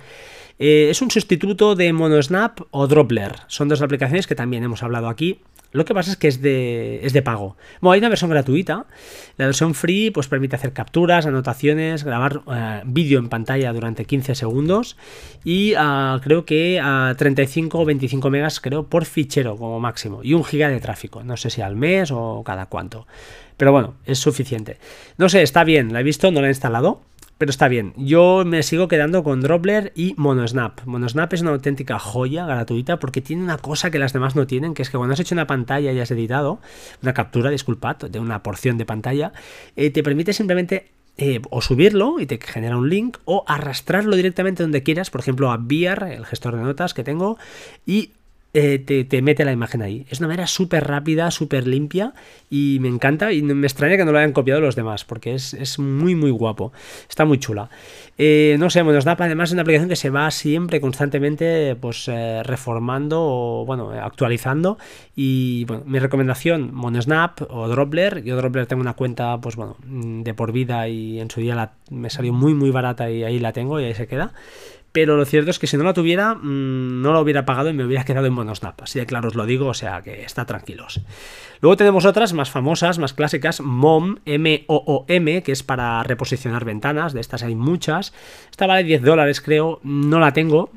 Eh, 0.58 0.88
es 0.90 1.02
un 1.02 1.10
sustituto 1.10 1.74
de 1.74 1.92
MonoSnap 1.92 2.60
o 2.70 2.86
Dropler. 2.86 3.36
Son 3.46 3.68
dos 3.68 3.82
aplicaciones 3.82 4.26
que 4.26 4.34
también 4.34 4.64
hemos 4.64 4.82
hablado 4.82 5.08
aquí. 5.08 5.40
Lo 5.70 5.84
que 5.84 5.92
pasa 5.92 6.12
es 6.12 6.16
que 6.16 6.28
es 6.28 6.40
de, 6.40 7.04
es 7.04 7.12
de 7.12 7.20
pago. 7.20 7.56
Bueno, 7.80 7.92
hay 7.92 7.98
una 7.98 8.08
versión 8.08 8.30
gratuita. 8.30 8.86
La 9.36 9.46
versión 9.46 9.74
free 9.74 10.10
pues 10.10 10.26
permite 10.26 10.56
hacer 10.56 10.72
capturas, 10.72 11.26
anotaciones, 11.26 12.04
grabar 12.04 12.40
eh, 12.50 12.82
vídeo 12.86 13.18
en 13.18 13.28
pantalla 13.28 13.72
durante 13.72 14.06
15 14.06 14.34
segundos 14.34 14.96
y 15.44 15.74
ah, 15.76 16.20
creo 16.22 16.46
que 16.46 16.80
a 16.82 17.14
35 17.16 17.80
o 17.80 17.84
25 17.84 18.30
megas 18.30 18.60
creo 18.60 18.88
por 18.88 19.04
fichero 19.04 19.56
como 19.56 19.78
máximo 19.78 20.20
y 20.22 20.32
un 20.32 20.44
giga 20.44 20.68
de 20.68 20.80
tráfico. 20.80 21.22
No 21.22 21.36
sé 21.36 21.50
si 21.50 21.60
al 21.60 21.76
mes 21.76 22.10
o 22.12 22.42
cada 22.44 22.66
cuánto. 22.66 23.06
Pero 23.58 23.72
bueno, 23.72 23.94
es 24.06 24.18
suficiente. 24.18 24.78
No 25.18 25.28
sé, 25.28 25.42
está 25.42 25.64
bien, 25.64 25.92
la 25.92 26.00
he 26.00 26.04
visto, 26.04 26.30
no 26.30 26.40
la 26.40 26.46
he 26.46 26.50
instalado. 26.50 27.02
Pero 27.38 27.50
está 27.50 27.68
bien. 27.68 27.94
Yo 27.96 28.42
me 28.44 28.64
sigo 28.64 28.88
quedando 28.88 29.22
con 29.22 29.40
Dropler 29.40 29.92
y 29.94 30.14
Monosnap. 30.16 30.84
Monosnap 30.84 31.32
es 31.32 31.42
una 31.42 31.52
auténtica 31.52 32.00
joya 32.00 32.44
gratuita 32.44 32.98
porque 32.98 33.20
tiene 33.20 33.44
una 33.44 33.58
cosa 33.58 33.92
que 33.92 34.00
las 34.00 34.12
demás 34.12 34.34
no 34.34 34.46
tienen, 34.48 34.74
que 34.74 34.82
es 34.82 34.90
que 34.90 34.96
cuando 34.96 35.14
has 35.14 35.20
hecho 35.20 35.36
una 35.36 35.46
pantalla 35.46 35.92
y 35.92 36.00
has 36.00 36.10
editado, 36.10 36.60
una 37.00 37.14
captura, 37.14 37.50
disculpad, 37.50 37.96
de 37.96 38.18
una 38.18 38.42
porción 38.42 38.76
de 38.76 38.84
pantalla, 38.86 39.32
eh, 39.76 39.90
te 39.90 40.02
permite 40.02 40.32
simplemente 40.32 40.90
eh, 41.16 41.40
o 41.50 41.62
subirlo 41.62 42.20
y 42.20 42.26
te 42.26 42.38
genera 42.40 42.76
un 42.76 42.88
link 42.88 43.18
o 43.24 43.44
arrastrarlo 43.46 44.16
directamente 44.16 44.62
donde 44.62 44.82
quieras, 44.82 45.10
por 45.10 45.20
ejemplo 45.20 45.50
a 45.50 45.58
Beer, 45.60 46.02
el 46.04 46.26
gestor 46.26 46.56
de 46.56 46.62
notas 46.62 46.92
que 46.92 47.02
tengo, 47.04 47.38
y 47.86 48.12
eh, 48.54 48.78
te, 48.78 49.22
mete 49.22 49.44
la 49.44 49.52
imagen 49.52 49.82
ahí. 49.82 50.06
Es 50.08 50.20
una 50.20 50.28
manera 50.28 50.46
súper 50.46 50.86
rápida, 50.86 51.30
súper 51.30 51.66
limpia 51.66 52.14
y 52.48 52.78
me 52.80 52.88
encanta 52.88 53.30
y 53.30 53.42
me 53.42 53.66
extraña 53.66 53.98
que 53.98 54.06
no 54.06 54.12
lo 54.12 54.18
hayan 54.18 54.32
copiado 54.32 54.62
los 54.62 54.74
demás 54.74 55.04
porque 55.04 55.34
es, 55.34 55.78
muy 55.78 56.14
muy 56.14 56.30
guapo. 56.30 56.72
Está 57.08 57.26
muy 57.26 57.38
chula. 57.38 57.68
Eh, 58.16 58.56
no 58.58 58.70
sé, 58.70 58.82
Monosnap 58.82 59.20
además 59.20 59.50
es 59.50 59.52
una 59.52 59.62
aplicación 59.62 59.90
que 59.90 59.96
se 59.96 60.08
va 60.08 60.30
siempre 60.30 60.80
constantemente 60.80 61.76
pues 61.76 62.08
eh, 62.08 62.42
reformando 62.42 63.18
o 63.20 63.64
bueno, 63.66 63.90
actualizando 63.90 64.78
y 65.14 65.64
bueno, 65.66 65.82
mi 65.86 65.98
recomendación 65.98 66.74
Monosnap 66.74 67.42
o 67.50 67.68
Dropler. 67.68 68.24
Yo 68.24 68.36
Dropler 68.36 68.66
tengo 68.66 68.80
una 68.80 68.94
cuenta 68.94 69.38
pues 69.42 69.56
bueno, 69.56 69.76
de 69.84 70.32
por 70.32 70.52
vida 70.52 70.88
y 70.88 71.20
en 71.20 71.30
su 71.30 71.40
día 71.40 71.72
me 71.90 72.08
salió 72.08 72.32
muy 72.32 72.54
muy 72.54 72.70
barata 72.70 73.10
y 73.10 73.24
ahí 73.24 73.38
la 73.38 73.52
tengo 73.52 73.78
y 73.78 73.84
ahí 73.84 73.94
se 73.94 74.06
queda 74.06 74.32
pero 74.92 75.16
lo 75.16 75.24
cierto 75.24 75.50
es 75.50 75.58
que 75.58 75.66
si 75.66 75.76
no 75.76 75.84
la 75.84 75.92
tuviera, 75.92 76.34
mm, 76.34 77.02
no 77.02 77.12
la 77.12 77.20
hubiera 77.20 77.44
pagado 77.44 77.70
y 77.70 77.72
me 77.72 77.84
hubiera 77.84 78.04
quedado 78.04 78.26
en 78.26 78.32
Monosnap. 78.32 78.82
Así 78.82 78.98
de 78.98 79.06
claro 79.06 79.28
os 79.28 79.34
lo 79.34 79.46
digo, 79.46 79.66
o 79.66 79.74
sea 79.74 80.02
que 80.02 80.22
está 80.22 80.44
tranquilos. 80.44 81.00
Luego 81.60 81.76
tenemos 81.76 82.04
otras 82.04 82.32
más 82.32 82.50
famosas, 82.50 82.98
más 82.98 83.12
clásicas, 83.12 83.60
MOM, 83.60 84.16
M-O-O-M, 84.24 85.42
que 85.42 85.52
es 85.52 85.62
para 85.62 86.02
reposicionar 86.02 86.64
ventanas, 86.64 87.12
de 87.12 87.20
estas 87.20 87.42
hay 87.42 87.54
muchas. 87.54 88.12
Esta 88.50 88.66
vale 88.66 88.84
10 88.84 89.02
dólares 89.02 89.40
creo, 89.40 89.80
no 89.82 90.20
la 90.20 90.32
tengo, 90.32 90.70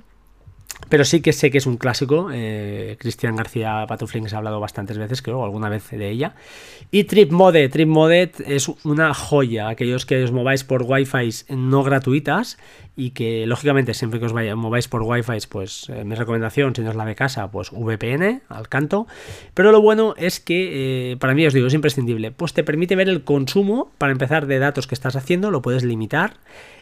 Pero 0.89 1.05
sí 1.05 1.21
que 1.21 1.31
sé 1.31 1.51
que 1.51 1.57
es 1.57 1.65
un 1.65 1.77
clásico. 1.77 2.29
Eh, 2.33 2.97
Cristian 2.99 3.35
García 3.35 3.85
Patuflings 3.87 4.33
ha 4.33 4.37
hablado 4.37 4.59
bastantes 4.59 4.97
veces, 4.97 5.21
creo, 5.21 5.43
alguna 5.43 5.69
vez 5.69 5.89
de 5.89 6.09
ella. 6.09 6.35
Y 6.91 7.05
Trip 7.05 7.31
Mode. 7.31 8.31
Es 8.45 8.69
una 8.83 9.13
joya. 9.13 9.69
Aquellos 9.69 10.05
que 10.05 10.23
os 10.23 10.31
mováis 10.31 10.63
por 10.63 10.83
Wi-Fi 10.83 11.29
no 11.55 11.83
gratuitas 11.83 12.57
y 12.97 13.11
que, 13.11 13.45
lógicamente, 13.47 13.93
siempre 13.93 14.19
que 14.19 14.25
os 14.25 14.33
mováis 14.33 14.87
por 14.89 15.03
Wi-Fi, 15.03 15.47
pues 15.49 15.87
eh, 15.89 16.03
mi 16.03 16.15
recomendación, 16.15 16.75
si 16.75 16.81
no 16.81 16.89
es 16.89 16.95
la 16.95 17.05
de 17.05 17.15
casa, 17.15 17.49
pues 17.49 17.71
VPN 17.71 18.41
al 18.49 18.67
canto. 18.67 19.07
Pero 19.53 19.71
lo 19.71 19.81
bueno 19.81 20.13
es 20.17 20.41
que, 20.41 21.11
eh, 21.11 21.17
para 21.17 21.33
mí 21.33 21.45
os 21.45 21.53
digo, 21.53 21.67
es 21.67 21.73
imprescindible. 21.73 22.31
Pues 22.31 22.53
te 22.53 22.63
permite 22.63 22.97
ver 22.97 23.07
el 23.07 23.23
consumo, 23.23 23.91
para 23.97 24.11
empezar, 24.11 24.45
de 24.45 24.59
datos 24.59 24.87
que 24.87 24.95
estás 24.95 25.15
haciendo, 25.15 25.51
lo 25.51 25.61
puedes 25.61 25.83
limitar. 25.83 26.33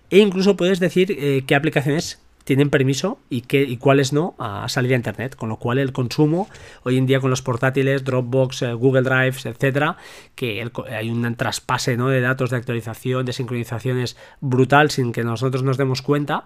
E 0.10 0.18
incluso 0.18 0.58
puedes 0.58 0.80
decir 0.80 1.46
qué 1.46 1.54
aplicaciones 1.54 2.20
tienen 2.50 2.72
permiso 2.72 3.20
y, 3.30 3.42
qué, 3.42 3.62
y 3.62 3.78
cuáles 3.78 4.12
no 4.12 4.34
a 4.40 4.68
salir 4.70 4.94
a 4.94 4.96
Internet, 4.96 5.36
con 5.36 5.50
lo 5.50 5.58
cual 5.58 5.78
el 5.78 5.92
consumo 5.92 6.50
hoy 6.82 6.98
en 6.98 7.06
día 7.06 7.20
con 7.20 7.30
los 7.30 7.44
portátiles, 7.44 8.04
Dropbox, 8.04 8.64
eh, 8.64 8.74
Google 8.74 9.04
Drive, 9.04 9.36
etcétera, 9.44 9.98
que 10.34 10.68
hay 10.90 11.12
un 11.12 11.36
traspase 11.36 11.96
¿no? 11.96 12.10
de 12.10 12.22
datos 12.22 12.50
de 12.50 12.58
actualización, 12.58 13.24
de 13.24 13.34
sincronizaciones 13.34 14.18
brutal 14.42 14.90
sin 14.90 15.12
que 15.12 15.24
nosotros 15.24 15.62
nos 15.62 15.78
demos 15.78 16.02
cuenta, 16.02 16.46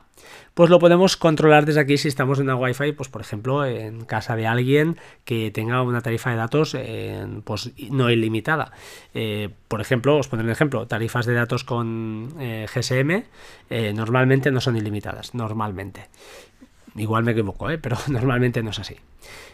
pues 0.54 0.70
lo 0.70 0.78
podemos 0.78 1.16
controlar 1.16 1.66
desde 1.66 1.80
aquí 1.80 1.98
si 1.98 2.10
estamos 2.10 2.38
en 2.40 2.48
una 2.48 2.58
Wi-Fi, 2.58 2.92
pues 2.92 3.08
por 3.08 3.22
ejemplo 3.22 3.66
en 3.66 4.04
casa 4.04 4.36
de 4.36 4.46
alguien 4.46 4.98
que 5.24 5.52
tenga 5.52 5.82
una 5.84 6.02
tarifa 6.02 6.32
de 6.32 6.36
datos 6.36 6.76
pues 7.46 7.72
no 7.90 8.10
ilimitada. 8.10 8.74
Eh, 9.14 9.50
por 9.70 9.80
ejemplo, 9.80 10.18
os 10.18 10.28
pondré 10.28 10.46
un 10.46 10.52
ejemplo, 10.52 10.86
tarifas 10.86 11.26
de 11.26 11.34
datos 11.34 11.64
con 11.64 12.34
eh, 12.42 12.68
GSM 12.74 13.24
normalmente 13.96 14.52
no 14.52 14.62
son 14.62 14.78
ilimitadas, 14.78 15.34
normalmente. 15.34 15.93
Igual 16.96 17.24
me 17.24 17.32
equivoco, 17.32 17.70
¿eh? 17.70 17.78
pero 17.78 17.98
normalmente 18.08 18.62
no 18.64 18.72
es 18.72 18.80
así. 18.80 18.96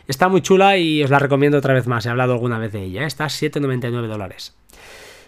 Está 0.07 0.27
muy 0.27 0.41
chula 0.41 0.77
y 0.77 1.03
os 1.03 1.09
la 1.09 1.19
recomiendo 1.19 1.57
otra 1.57 1.73
vez 1.73 1.87
más. 1.87 2.05
He 2.05 2.09
hablado 2.09 2.33
alguna 2.33 2.57
vez 2.57 2.71
de 2.71 2.83
ella. 2.83 3.03
¿eh? 3.03 3.07
Está 3.07 3.25
a 3.25 3.29
7,99 3.29 4.07
dólares. 4.07 4.55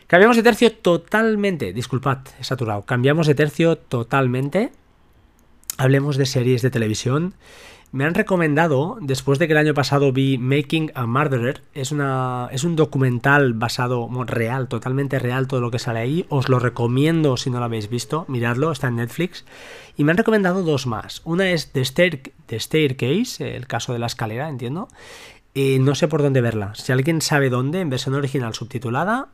Cambiamos 0.08 0.36
de 0.36 0.44
tercio 0.44 0.74
totalmente. 0.74 1.72
Disculpad, 1.72 2.20
he 2.39 2.44
saturado. 2.44 2.82
Cambiamos 2.84 3.27
de 3.27 3.36
tercio 3.36 3.77
totalmente. 3.77 4.72
Hablemos 5.77 6.18
de 6.18 6.25
series 6.25 6.62
de 6.62 6.70
televisión. 6.70 7.36
Me 7.93 8.05
han 8.05 8.13
recomendado, 8.13 8.98
después 9.01 9.38
de 9.38 9.48
que 9.48 9.53
el 9.53 9.57
año 9.57 9.74
pasado 9.74 10.13
vi 10.13 10.38
Making 10.38 10.93
a 10.95 11.05
Murderer, 11.05 11.62
es, 11.74 11.91
una, 11.91 12.48
es 12.53 12.63
un 12.63 12.77
documental 12.77 13.53
basado, 13.53 14.07
real, 14.25 14.69
totalmente 14.69 15.19
real 15.19 15.48
todo 15.48 15.60
lo 15.60 15.71
que 15.71 15.79
sale 15.79 16.00
ahí. 16.00 16.25
Os 16.29 16.48
lo 16.48 16.60
recomiendo 16.60 17.36
si 17.36 17.50
no 17.50 17.60
lo 17.60 17.65
habéis 17.65 17.89
visto, 17.89 18.24
miradlo, 18.29 18.71
está 18.71 18.88
en 18.88 18.95
Netflix. 18.95 19.43
Y 19.98 20.05
me 20.05 20.12
han 20.12 20.17
recomendado 20.17 20.63
dos 20.63 20.88
más. 20.88 21.21
Una 21.25 21.51
es 21.51 21.74
The, 21.74 22.60
Staircase, 22.60 23.57
el 23.57 23.67
caso 23.67 23.91
de 23.91 24.00
la 24.00 24.05
escalera, 24.05 24.48
entiendo. 24.48 24.88
Y 25.53 25.79
no 25.79 25.93
sé 25.93 26.07
por 26.07 26.21
dónde 26.21 26.39
verla. 26.39 26.74
Si 26.75 26.93
alguien 26.93 27.19
sabe 27.19 27.50
dónde, 27.50 27.81
en 27.81 27.89
versión 27.89 28.15
original 28.15 28.53
subtitulada, 28.53 29.27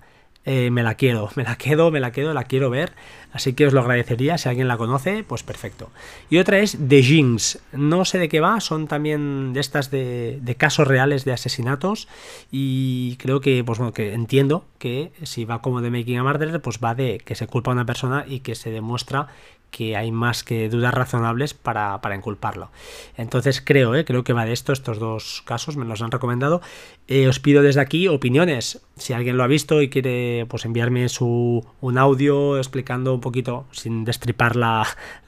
eh, 0.49 0.71
me 0.71 0.81
la 0.81 0.95
quiero, 0.95 1.29
me 1.35 1.43
la 1.43 1.57
quedo, 1.57 1.91
me 1.91 1.99
la 1.99 2.13
quedo, 2.13 2.33
la 2.33 2.45
quiero 2.45 2.69
ver. 2.69 2.93
Así 3.33 3.51
que 3.51 3.67
os 3.67 3.73
lo 3.73 3.81
agradecería. 3.81 4.37
Si 4.37 4.47
alguien 4.47 4.69
la 4.69 4.77
conoce, 4.77 5.25
pues 5.25 5.43
perfecto. 5.43 5.91
Y 6.29 6.37
otra 6.37 6.59
es 6.59 6.77
The 6.87 7.03
Jinx. 7.03 7.59
No 7.73 8.05
sé 8.05 8.17
de 8.17 8.29
qué 8.29 8.39
va, 8.39 8.61
son 8.61 8.87
también 8.87 9.51
de 9.51 9.59
estas 9.59 9.91
de, 9.91 10.55
casos 10.57 10.87
reales 10.87 11.25
de 11.25 11.33
asesinatos. 11.33 12.07
Y 12.49 13.17
creo 13.17 13.41
que, 13.41 13.61
pues 13.65 13.77
bueno, 13.77 13.91
que 13.91 14.13
entiendo 14.13 14.63
que 14.79 15.11
si 15.23 15.43
va 15.43 15.61
como 15.61 15.81
de 15.81 15.91
Making 15.91 16.19
a 16.19 16.23
Murderer, 16.23 16.61
pues 16.61 16.79
va 16.81 16.95
de 16.95 17.17
que 17.17 17.35
se 17.35 17.45
culpa 17.45 17.71
a 17.71 17.73
una 17.73 17.85
persona 17.85 18.23
y 18.25 18.39
que 18.39 18.55
se 18.55 18.71
demuestra 18.71 19.27
que 19.71 19.95
hay 19.95 20.11
más 20.11 20.43
que 20.43 20.69
dudas 20.69 20.93
razonables 20.93 21.53
para, 21.53 22.01
para 22.01 22.15
inculparlo. 22.15 22.69
Entonces 23.15 23.61
creo, 23.61 23.95
eh, 23.95 24.05
creo 24.05 24.23
que 24.23 24.33
va 24.33 24.45
de 24.45 24.53
esto, 24.53 24.73
estos 24.73 24.99
dos 24.99 25.43
casos 25.45 25.77
me 25.77 25.85
los 25.85 26.01
han 26.01 26.11
recomendado. 26.11 26.61
Eh, 27.07 27.27
os 27.27 27.39
pido 27.39 27.61
desde 27.61 27.81
aquí 27.81 28.07
opiniones. 28.07 28.81
Si 28.95 29.13
alguien 29.13 29.37
lo 29.37 29.43
ha 29.43 29.47
visto 29.47 29.81
y 29.81 29.89
quiere 29.89 30.45
pues 30.49 30.65
enviarme 30.65 31.09
su, 31.09 31.65
un 31.81 31.97
audio 31.97 32.57
explicando 32.57 33.13
un 33.13 33.21
poquito, 33.21 33.65
sin 33.71 34.03
destripar 34.05 34.55
la, 34.55 34.85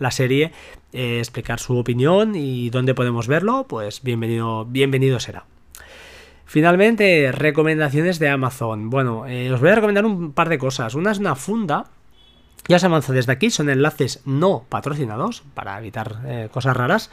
serie, 0.10 0.52
eh, 0.94 1.20
explicar 1.20 1.60
su 1.60 1.78
opinión 1.78 2.36
y 2.36 2.70
dónde 2.70 2.96
podemos 2.96 3.28
verlo, 3.28 3.66
pues 3.68 4.02
bienvenido, 4.04 4.66
bienvenido 4.66 5.20
será. 5.20 5.46
Finalmente, 6.46 7.32
recomendaciones 7.32 8.18
de 8.18 8.30
Amazon. 8.30 8.90
Bueno, 8.90 9.26
os 9.54 9.60
voy 9.60 9.70
a 9.70 9.76
recomendar 9.76 10.04
un 10.04 10.34
par 10.34 10.50
de 10.50 10.58
cosas. 10.58 10.96
Una 10.96 11.12
es 11.12 11.20
una 11.20 11.36
funda 11.36 11.86
ya 12.68 12.78
se 12.80 12.86
avanza 12.86 13.14
desde 13.14 13.32
aquí, 13.32 13.50
son 13.50 13.70
enlaces 13.70 14.22
no 14.26 14.64
patrocinados 14.70 15.44
para 15.54 15.78
evitar 15.80 16.20
eh, 16.26 16.50
cosas 16.52 16.76
raras. 16.78 17.10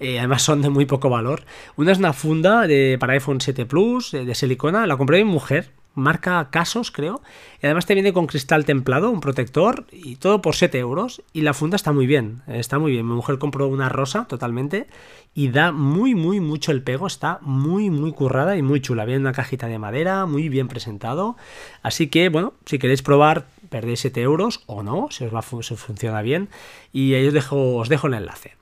Eh, 0.00 0.18
además 0.18 0.42
son 0.42 0.62
de 0.62 0.68
muy 0.68 0.86
poco 0.86 1.08
valor. 1.08 1.44
Una 1.76 1.92
es 1.92 1.98
una 1.98 2.12
funda 2.12 2.66
de, 2.66 2.96
para 3.00 3.14
iPhone 3.14 3.40
7 3.40 3.66
Plus 3.66 4.14
eh, 4.14 4.24
de 4.24 4.34
silicona. 4.34 4.86
La 4.86 4.96
compré 4.96 5.24
mi 5.24 5.30
mujer 5.30 5.72
marca 5.94 6.48
Casos, 6.50 6.90
creo. 6.90 7.20
Y 7.62 7.66
además 7.66 7.86
te 7.86 7.94
viene 7.94 8.12
con 8.12 8.26
cristal 8.26 8.64
templado, 8.64 9.10
un 9.10 9.20
protector 9.20 9.86
y 9.90 10.16
todo 10.16 10.40
por 10.40 10.54
7 10.54 10.78
euros. 10.78 11.22
Y 11.32 11.40
la 11.40 11.54
funda 11.54 11.76
está 11.76 11.92
muy 11.92 12.06
bien, 12.06 12.42
está 12.46 12.78
muy 12.78 12.92
bien. 12.92 13.06
Mi 13.06 13.14
mujer 13.14 13.38
compró 13.38 13.66
una 13.66 13.88
rosa 13.88 14.26
totalmente 14.26 14.86
y 15.34 15.48
da 15.48 15.72
muy, 15.72 16.14
muy 16.14 16.40
mucho 16.40 16.70
el 16.70 16.82
pego. 16.82 17.06
Está 17.06 17.38
muy, 17.42 17.90
muy 17.90 18.12
currada 18.12 18.56
y 18.56 18.62
muy 18.62 18.80
chula. 18.80 19.04
Viene 19.04 19.20
una 19.20 19.32
cajita 19.32 19.66
de 19.66 19.78
madera, 19.78 20.26
muy 20.26 20.48
bien 20.48 20.68
presentado. 20.68 21.36
Así 21.82 22.08
que, 22.08 22.28
bueno, 22.28 22.54
si 22.64 22.78
queréis 22.78 23.02
probar, 23.02 23.46
perdéis 23.68 24.00
7 24.00 24.20
euros 24.22 24.62
o 24.66 24.82
no, 24.82 25.08
si 25.10 25.24
os 25.24 25.34
va 25.34 25.42
si 25.42 25.76
funciona 25.76 26.22
bien. 26.22 26.48
Y 26.92 27.14
ahí 27.14 27.26
os 27.26 27.34
dejo, 27.34 27.76
os 27.76 27.88
dejo 27.88 28.06
el 28.06 28.14
enlace. 28.14 28.56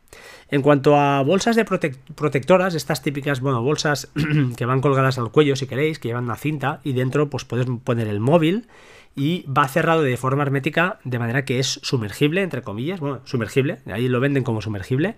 En 0.48 0.62
cuanto 0.62 0.96
a 0.96 1.22
bolsas 1.22 1.56
de 1.56 1.64
protectoras, 1.64 2.74
estas 2.74 3.02
típicas, 3.02 3.40
bueno, 3.40 3.62
bolsas 3.62 4.08
que 4.56 4.66
van 4.66 4.80
colgadas 4.80 5.18
al 5.18 5.30
cuello 5.30 5.56
si 5.56 5.66
queréis, 5.66 5.98
que 5.98 6.08
llevan 6.08 6.24
una 6.24 6.36
cinta 6.36 6.80
y 6.84 6.92
dentro 6.92 7.28
pues 7.28 7.44
puedes 7.44 7.66
poner 7.82 8.06
el 8.06 8.20
móvil 8.20 8.68
y 9.16 9.44
va 9.50 9.66
cerrado 9.66 10.02
de 10.02 10.16
forma 10.16 10.42
hermética 10.42 11.00
de 11.02 11.18
manera 11.18 11.44
que 11.44 11.58
es 11.58 11.80
sumergible, 11.82 12.42
entre 12.42 12.62
comillas, 12.62 13.00
bueno, 13.00 13.20
sumergible, 13.24 13.78
ahí 13.86 14.08
lo 14.08 14.20
venden 14.20 14.44
como 14.44 14.62
sumergible 14.62 15.16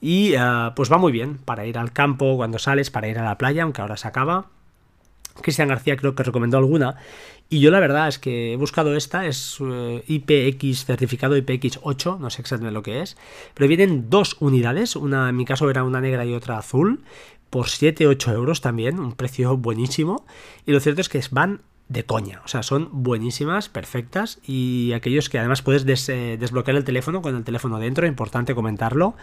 y 0.00 0.34
eh, 0.34 0.70
pues 0.74 0.90
va 0.90 0.96
muy 0.96 1.12
bien 1.12 1.38
para 1.38 1.66
ir 1.66 1.76
al 1.76 1.92
campo 1.92 2.36
cuando 2.36 2.58
sales, 2.58 2.90
para 2.90 3.08
ir 3.08 3.18
a 3.18 3.24
la 3.24 3.38
playa, 3.38 3.64
aunque 3.64 3.82
ahora 3.82 3.96
se 3.96 4.08
acaba. 4.08 4.46
Cristian 5.40 5.68
García 5.68 5.96
creo 5.96 6.14
que 6.14 6.22
recomendó 6.22 6.58
alguna 6.58 6.96
y 7.52 7.60
yo 7.60 7.70
la 7.70 7.80
verdad 7.80 8.08
es 8.08 8.18
que 8.18 8.54
he 8.54 8.56
buscado 8.56 8.96
esta, 8.96 9.26
es 9.26 9.58
eh, 9.60 10.02
IPX 10.06 10.86
certificado 10.86 11.36
IPX8, 11.36 12.18
no 12.18 12.30
sé 12.30 12.40
exactamente 12.40 12.72
lo 12.72 12.82
que 12.82 13.02
es, 13.02 13.18
pero 13.52 13.68
vienen 13.68 14.08
dos 14.08 14.36
unidades, 14.40 14.96
una 14.96 15.28
en 15.28 15.36
mi 15.36 15.44
caso 15.44 15.68
era 15.68 15.84
una 15.84 16.00
negra 16.00 16.24
y 16.24 16.32
otra 16.32 16.56
azul, 16.56 17.02
por 17.50 17.66
7-8 17.66 18.32
euros 18.32 18.62
también, 18.62 18.98
un 18.98 19.12
precio 19.12 19.58
buenísimo, 19.58 20.24
y 20.64 20.72
lo 20.72 20.80
cierto 20.80 21.02
es 21.02 21.10
que 21.10 21.20
van 21.30 21.60
de 21.88 22.04
coña. 22.04 22.40
O 22.44 22.48
sea, 22.48 22.62
son 22.62 22.88
buenísimas, 22.90 23.68
perfectas 23.68 24.40
y 24.46 24.92
aquellos 24.94 25.28
que 25.28 25.38
además 25.38 25.60
puedes 25.60 26.08
eh, 26.08 26.38
desbloquear 26.38 26.76
el 26.78 26.84
teléfono 26.84 27.20
con 27.20 27.36
el 27.36 27.44
teléfono 27.44 27.78
dentro, 27.78 28.06
importante 28.06 28.54
comentarlo. 28.54 29.14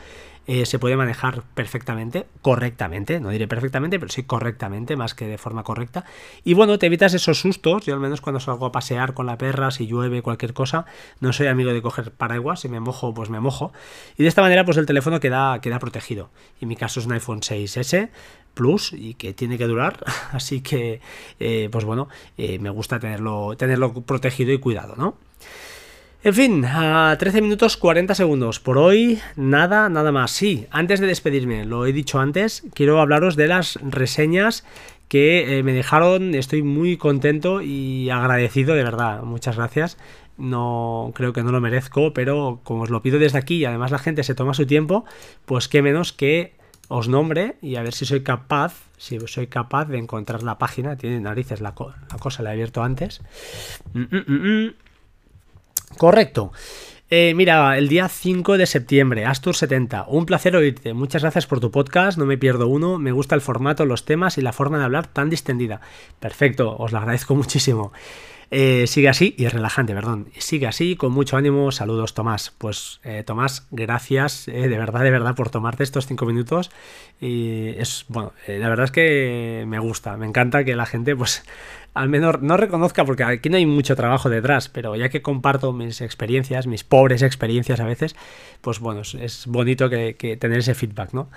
Eh, 0.51 0.65
se 0.65 0.79
puede 0.79 0.97
manejar 0.97 1.43
perfectamente, 1.53 2.25
correctamente, 2.41 3.19
no 3.19 3.29
diré 3.29 3.47
perfectamente, 3.47 3.99
pero 3.99 4.11
sí 4.11 4.23
correctamente, 4.23 4.95
más 4.95 5.13
que 5.13 5.27
de 5.27 5.37
forma 5.37 5.61
correcta. 5.61 6.05
Y 6.43 6.55
bueno, 6.55 6.79
te 6.79 6.87
evitas 6.87 7.13
esos 7.13 7.39
sustos. 7.39 7.85
Yo 7.85 7.93
al 7.93 7.99
menos 7.99 8.19
cuando 8.19 8.39
salgo 8.39 8.65
a 8.65 8.71
pasear 8.71 9.13
con 9.13 9.27
la 9.27 9.37
perra, 9.37 9.69
si 9.69 9.85
llueve, 9.85 10.23
cualquier 10.23 10.55
cosa, 10.55 10.87
no 11.19 11.33
soy 11.33 11.45
amigo 11.45 11.71
de 11.71 11.83
coger 11.83 12.11
paraguas, 12.11 12.61
si 12.61 12.67
me 12.67 12.79
mojo, 12.79 13.13
pues 13.13 13.29
me 13.29 13.39
mojo. 13.39 13.73
Y 14.17 14.23
de 14.23 14.29
esta 14.29 14.41
manera, 14.41 14.65
pues 14.65 14.77
el 14.77 14.87
teléfono 14.87 15.19
queda, 15.19 15.61
queda 15.61 15.77
protegido. 15.77 16.31
En 16.61 16.67
mi 16.67 16.75
caso 16.75 16.99
es 16.99 17.05
un 17.05 17.11
iPhone 17.11 17.41
6S, 17.41 18.09
Plus 18.55 18.93
y 18.93 19.13
que 19.13 19.33
tiene 19.33 19.59
que 19.59 19.67
durar. 19.67 20.03
Así 20.31 20.61
que, 20.61 20.99
eh, 21.39 21.69
pues 21.71 21.85
bueno, 21.85 22.07
eh, 22.39 22.57
me 22.57 22.71
gusta 22.71 22.99
tenerlo, 22.99 23.55
tenerlo 23.55 23.93
protegido 24.01 24.51
y 24.51 24.57
cuidado, 24.57 24.95
¿no? 24.95 25.15
En 26.21 26.33
fin, 26.33 26.65
a 26.65 27.15
13 27.17 27.41
minutos 27.41 27.77
40 27.77 28.13
segundos. 28.13 28.59
Por 28.59 28.77
hoy, 28.77 29.19
nada, 29.37 29.87
nada 29.87 30.11
más. 30.11 30.31
Sí, 30.31 30.67
antes 30.69 30.99
de 30.99 31.07
despedirme, 31.07 31.63
lo 31.63 31.85
he 31.85 31.93
dicho 31.93 32.19
antes, 32.19 32.63
quiero 32.73 32.99
hablaros 32.99 33.37
de 33.37 33.47
las 33.47 33.79
reseñas 33.81 34.65
que 35.07 35.59
eh, 35.59 35.63
me 35.63 35.71
dejaron. 35.71 36.35
Estoy 36.35 36.61
muy 36.61 36.97
contento 36.97 37.61
y 37.61 38.09
agradecido, 38.09 38.75
de 38.75 38.83
verdad. 38.83 39.23
Muchas 39.23 39.55
gracias. 39.55 39.97
No 40.37 41.13
creo 41.15 41.31
que 41.31 41.41
no 41.41 41.53
lo 41.53 41.61
merezco, 41.61 42.13
pero 42.13 42.59
como 42.65 42.83
os 42.83 42.89
lo 42.89 43.01
pido 43.01 43.17
desde 43.17 43.37
aquí 43.37 43.55
y 43.55 43.65
además 43.65 43.91
la 43.91 43.99
gente 43.99 44.23
se 44.23 44.35
toma 44.35 44.53
su 44.53 44.65
tiempo, 44.65 45.05
pues 45.45 45.69
qué 45.69 45.81
menos 45.81 46.11
que 46.11 46.53
os 46.89 47.07
nombre 47.07 47.55
y 47.61 47.77
a 47.77 47.83
ver 47.83 47.93
si 47.93 48.05
soy 48.05 48.23
capaz, 48.23 48.73
si 48.97 49.19
soy 49.25 49.47
capaz 49.47 49.85
de 49.85 49.97
encontrar 49.97 50.43
la 50.43 50.57
página. 50.57 50.97
Tiene 50.97 51.21
narices 51.21 51.61
la, 51.61 51.75
cosa, 51.75 52.43
la 52.43 52.49
he 52.49 52.53
abierto 52.53 52.83
antes. 52.83 53.21
Mm, 53.93 54.01
mm, 54.01 54.23
mm, 54.27 54.73
Correcto. 55.97 56.51
Eh, 57.11 57.33
mira, 57.35 57.75
el 57.77 57.87
día 57.87 58.07
5 58.07 58.57
de 58.59 58.67
septiembre, 58.67 59.25
Astur70, 59.25 60.05
un 60.07 60.27
placer 60.27 60.55
oírte. 60.55 60.93
Muchas 60.93 61.23
gracias 61.23 61.47
por 61.47 61.59
tu 61.59 61.71
podcast, 61.71 62.19
no 62.19 62.25
me 62.27 62.37
pierdo 62.37 62.67
uno. 62.67 62.99
Me 62.99 63.11
gusta 63.11 63.33
el 63.33 63.41
formato, 63.41 63.85
los 63.85 64.05
temas 64.05 64.37
y 64.37 64.41
la 64.41 64.53
forma 64.53 64.77
de 64.77 64.83
hablar 64.83 65.07
tan 65.07 65.29
distendida. 65.29 65.81
Perfecto, 66.19 66.77
os 66.77 66.91
lo 66.91 66.99
agradezco 66.99 67.35
muchísimo. 67.35 67.91
Eh, 68.51 68.87
sigue 68.87 69.09
así 69.09 69.35
y 69.37 69.45
es 69.45 69.53
relajante, 69.53 69.93
perdón. 69.93 70.29
Sigue 70.37 70.67
así, 70.67 70.95
con 70.95 71.11
mucho 71.11 71.37
ánimo. 71.37 71.71
Saludos, 71.71 72.13
Tomás. 72.13 72.53
Pues 72.57 72.99
eh, 73.03 73.23
Tomás, 73.23 73.67
gracias 73.71 74.45
de 74.47 74.67
verdad, 74.67 75.03
de 75.03 75.11
verdad 75.11 75.35
por 75.35 75.49
tomarte 75.49 75.83
estos 75.83 76.07
cinco 76.07 76.25
minutos. 76.25 76.71
Y 77.21 77.69
es, 77.77 78.05
bueno, 78.07 78.33
la 78.47 78.69
verdad 78.69 78.85
es 78.85 78.91
que 78.91 79.65
me 79.67 79.79
gusta, 79.79 80.17
me 80.17 80.25
encanta 80.25 80.63
que 80.63 80.75
la 80.75 80.85
gente, 80.85 81.15
pues, 81.15 81.43
al 81.93 82.09
menos 82.09 82.41
no 82.41 82.55
reconozca, 82.57 83.03
porque 83.05 83.23
aquí 83.23 83.49
no 83.49 83.57
hay 83.57 83.65
mucho 83.65 83.95
trabajo 83.95 84.29
detrás, 84.29 84.69
pero 84.69 84.95
ya 84.95 85.09
que 85.09 85.21
comparto 85.21 85.73
mis 85.73 86.01
experiencias, 86.01 86.67
mis 86.67 86.83
pobres 86.83 87.21
experiencias 87.21 87.79
a 87.79 87.85
veces, 87.85 88.15
pues 88.61 88.79
bueno, 88.79 89.01
es, 89.01 89.47
bonito 89.47 89.89
que, 89.89 90.15
que 90.15 90.37
tener 90.37 90.59
ese 90.59 90.75
feedback, 90.75 91.13
¿no? 91.13 91.29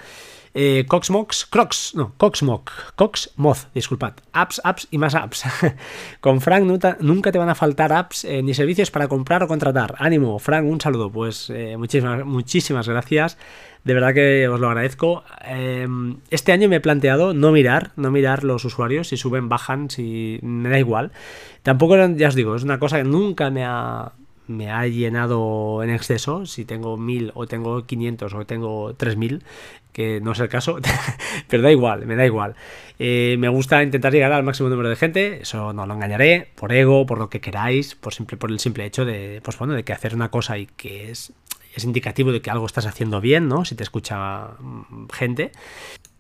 Eh, 0.54 0.85
Coxmox, 0.87 1.47
Crocs, 1.47 1.94
no, 1.94 2.12
Coxmoc, 2.18 2.71
Coxmoz, 2.94 3.68
disculpad, 3.75 4.14
apps, 4.32 4.61
apps 4.64 4.87
y 4.90 4.99
más 4.99 5.14
apps. 5.14 5.44
Con 6.21 6.40
Frank 6.40 6.64
nunca, 7.00 7.32
te 7.32 7.38
van 7.38 7.49
a 7.49 7.54
faltar 7.54 7.92
apps 7.92 8.25
eh, 8.25 8.42
ni 8.42 8.52
servicios 8.52 8.90
para 8.90 9.09
comprar 9.09 9.42
o 9.42 9.49
contratar. 9.49 9.94
Ánimo, 9.99 10.38
Frank, 10.38 10.66
un 10.66 10.80
saludo. 10.80 11.11
Pues 11.11 11.49
eh, 11.50 11.76
muchísimas, 11.78 12.25
muchísimas 12.25 12.88
gracias. 12.88 13.38
De 13.85 13.94
verdad 13.94 14.14
que 14.14 14.47
os 14.47 14.61
lo 14.61 14.68
agradezco. 14.68 15.25
Em, 15.44 16.18
este 16.30 16.52
año 16.52 16.68
me 16.68 16.76
he 16.76 16.80
planteado 16.80 17.35
no 17.35 17.50
mirar, 17.50 17.92
no 17.97 18.11
mirar 18.11 18.44
los 18.44 18.64
usuarios, 18.64 19.09
si 19.09 19.16
suben, 19.16 19.49
bajan, 19.49 19.90
si 19.90 20.38
me 20.42 20.68
da 20.68 20.78
igual. 20.78 21.12
Tampoco, 21.62 21.97
ya 21.97 22.28
os 22.28 22.35
digo, 22.35 22.54
es 22.54 22.62
una 22.62 22.78
cosa 22.78 22.99
que 22.99 23.04
nunca 23.04 23.50
me 23.50 23.64
ha, 23.64 24.12
me 24.52 24.71
ha 24.71 24.87
llenado 24.87 25.82
en 25.82 25.90
exceso, 25.90 26.47
si 26.47 26.64
tengo 26.64 26.97
1000 26.97 27.32
o 27.35 27.47
tengo 27.47 27.85
500 27.87 28.35
o 28.35 28.47
tengo 28.47 28.94
3000, 28.94 29.42
que 29.92 30.21
no 30.21 30.32
es 30.32 30.40
el 30.40 30.49
caso, 30.49 30.78
pero 31.49 31.62
da 31.62 31.71
igual, 31.71 32.06
me 32.06 32.16
da 32.16 32.25
igual. 32.25 32.54
Eh, 32.99 33.37
me 33.38 33.49
gusta 33.49 33.82
intentar 33.82 34.12
llegar 34.12 34.32
al 34.32 34.42
máximo 34.42 34.68
número 34.68 34.88
de 34.88 34.97
gente, 34.97 35.42
eso 35.42 35.73
no 35.73 35.87
lo 35.87 35.94
engañaré, 35.94 36.50
por 36.54 36.73
ego, 36.73 37.06
por 37.06 37.18
lo 37.18 37.28
que 37.28 37.40
queráis, 37.40 37.94
por, 37.94 38.14
simple, 38.14 38.37
por 38.37 38.50
el 38.50 38.59
simple 38.59 38.85
hecho 38.85 39.04
de, 39.04 39.40
pues 39.42 39.59
bueno, 39.59 39.75
de 39.75 39.85
que 39.85 39.92
hacer 39.92 40.14
una 40.14 40.30
cosa 40.30 40.59
y 40.59 40.66
que 40.66 41.11
es, 41.11 41.32
es 41.75 41.85
indicativo 41.85 42.32
de 42.32 42.40
que 42.40 42.50
algo 42.50 42.66
estás 42.66 42.87
haciendo 42.87 43.21
bien, 43.21 43.49
¿no? 43.49 43.64
Si 43.64 43.75
te 43.75 43.82
escucha 43.82 44.50
mm, 44.59 45.09
gente. 45.12 45.52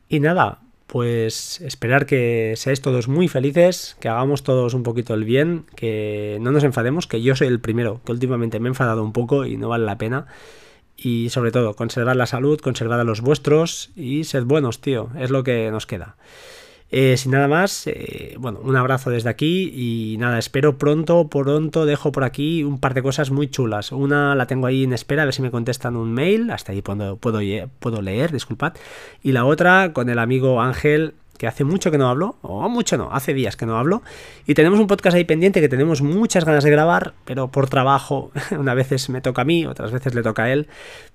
Y 0.08 0.20
nada, 0.20 0.61
pues 0.86 1.60
esperar 1.60 2.06
que 2.06 2.54
seáis 2.56 2.80
todos 2.80 3.08
muy 3.08 3.28
felices, 3.28 3.96
que 4.00 4.08
hagamos 4.08 4.42
todos 4.42 4.74
un 4.74 4.82
poquito 4.82 5.14
el 5.14 5.24
bien, 5.24 5.64
que 5.74 6.38
no 6.40 6.52
nos 6.52 6.64
enfademos, 6.64 7.06
que 7.06 7.22
yo 7.22 7.34
soy 7.36 7.48
el 7.48 7.60
primero, 7.60 8.00
que 8.04 8.12
últimamente 8.12 8.60
me 8.60 8.68
he 8.68 8.70
enfadado 8.70 9.02
un 9.02 9.12
poco 9.12 9.46
y 9.46 9.56
no 9.56 9.68
vale 9.68 9.84
la 9.84 9.98
pena. 9.98 10.26
Y 10.96 11.30
sobre 11.30 11.50
todo, 11.50 11.74
conservar 11.74 12.16
la 12.16 12.26
salud, 12.26 12.60
conservar 12.60 13.00
a 13.00 13.04
los 13.04 13.22
vuestros 13.22 13.90
y 13.96 14.24
sed 14.24 14.44
buenos, 14.44 14.80
tío, 14.80 15.10
es 15.18 15.30
lo 15.30 15.42
que 15.42 15.70
nos 15.70 15.86
queda. 15.86 16.16
Eh, 16.94 17.16
sin 17.16 17.32
nada 17.32 17.48
más, 17.48 17.86
eh, 17.86 18.34
bueno, 18.38 18.60
un 18.62 18.76
abrazo 18.76 19.08
desde 19.08 19.30
aquí 19.30 19.72
y 19.74 20.18
nada, 20.18 20.38
espero 20.38 20.76
pronto, 20.76 21.26
pronto 21.26 21.86
dejo 21.86 22.12
por 22.12 22.22
aquí 22.22 22.64
un 22.64 22.78
par 22.78 22.92
de 22.92 23.02
cosas 23.02 23.30
muy 23.30 23.48
chulas. 23.48 23.92
Una 23.92 24.34
la 24.34 24.46
tengo 24.46 24.66
ahí 24.66 24.84
en 24.84 24.92
espera, 24.92 25.22
a 25.22 25.24
ver 25.24 25.32
si 25.32 25.40
me 25.40 25.50
contestan 25.50 25.96
un 25.96 26.12
mail, 26.12 26.50
hasta 26.50 26.72
ahí 26.72 26.82
puedo, 26.82 27.16
puedo, 27.16 27.40
puedo 27.78 28.02
leer, 28.02 28.30
disculpad. 28.30 28.74
Y 29.22 29.32
la 29.32 29.46
otra 29.46 29.94
con 29.94 30.10
el 30.10 30.18
amigo 30.18 30.60
Ángel, 30.60 31.14
que 31.38 31.46
hace 31.46 31.64
mucho 31.64 31.90
que 31.90 31.96
no 31.96 32.10
hablo, 32.10 32.36
o 32.42 32.68
mucho 32.68 32.98
no, 32.98 33.08
hace 33.10 33.32
días 33.32 33.56
que 33.56 33.64
no 33.64 33.78
hablo, 33.78 34.02
y 34.46 34.52
tenemos 34.52 34.78
un 34.78 34.86
podcast 34.86 35.16
ahí 35.16 35.24
pendiente 35.24 35.62
que 35.62 35.70
tenemos 35.70 36.02
muchas 36.02 36.44
ganas 36.44 36.62
de 36.62 36.70
grabar, 36.70 37.14
pero 37.24 37.48
por 37.48 37.70
trabajo, 37.70 38.32
una 38.50 38.74
veces 38.74 39.08
me 39.08 39.22
toca 39.22 39.40
a 39.40 39.44
mí, 39.46 39.64
otras 39.64 39.92
veces 39.92 40.14
le 40.14 40.22
toca 40.22 40.42
a 40.42 40.52
él, 40.52 40.68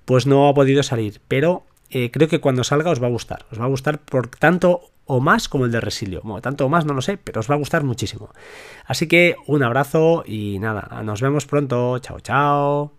pues 0.04 0.26
no 0.26 0.48
ha 0.48 0.54
podido 0.54 0.82
salir, 0.82 1.20
pero 1.28 1.62
eh, 1.90 2.10
creo 2.10 2.26
que 2.26 2.40
cuando 2.40 2.64
salga 2.64 2.90
os 2.90 3.00
va 3.00 3.06
a 3.06 3.10
gustar, 3.10 3.46
os 3.52 3.60
va 3.60 3.66
a 3.66 3.68
gustar 3.68 4.00
por 4.00 4.26
tanto 4.26 4.82
o 5.08 5.20
más 5.20 5.48
como 5.48 5.64
el 5.64 5.72
de 5.72 5.80
Resilio. 5.80 6.20
Bueno, 6.22 6.40
tanto 6.40 6.66
o 6.66 6.68
más 6.68 6.84
no 6.84 6.94
lo 6.94 7.02
sé, 7.02 7.16
pero 7.16 7.40
os 7.40 7.50
va 7.50 7.56
a 7.56 7.58
gustar 7.58 7.82
muchísimo. 7.82 8.30
Así 8.86 9.08
que 9.08 9.34
un 9.46 9.64
abrazo 9.64 10.22
y 10.26 10.58
nada, 10.60 11.02
nos 11.02 11.20
vemos 11.20 11.46
pronto. 11.46 11.98
Chao, 11.98 12.20
chao. 12.20 12.97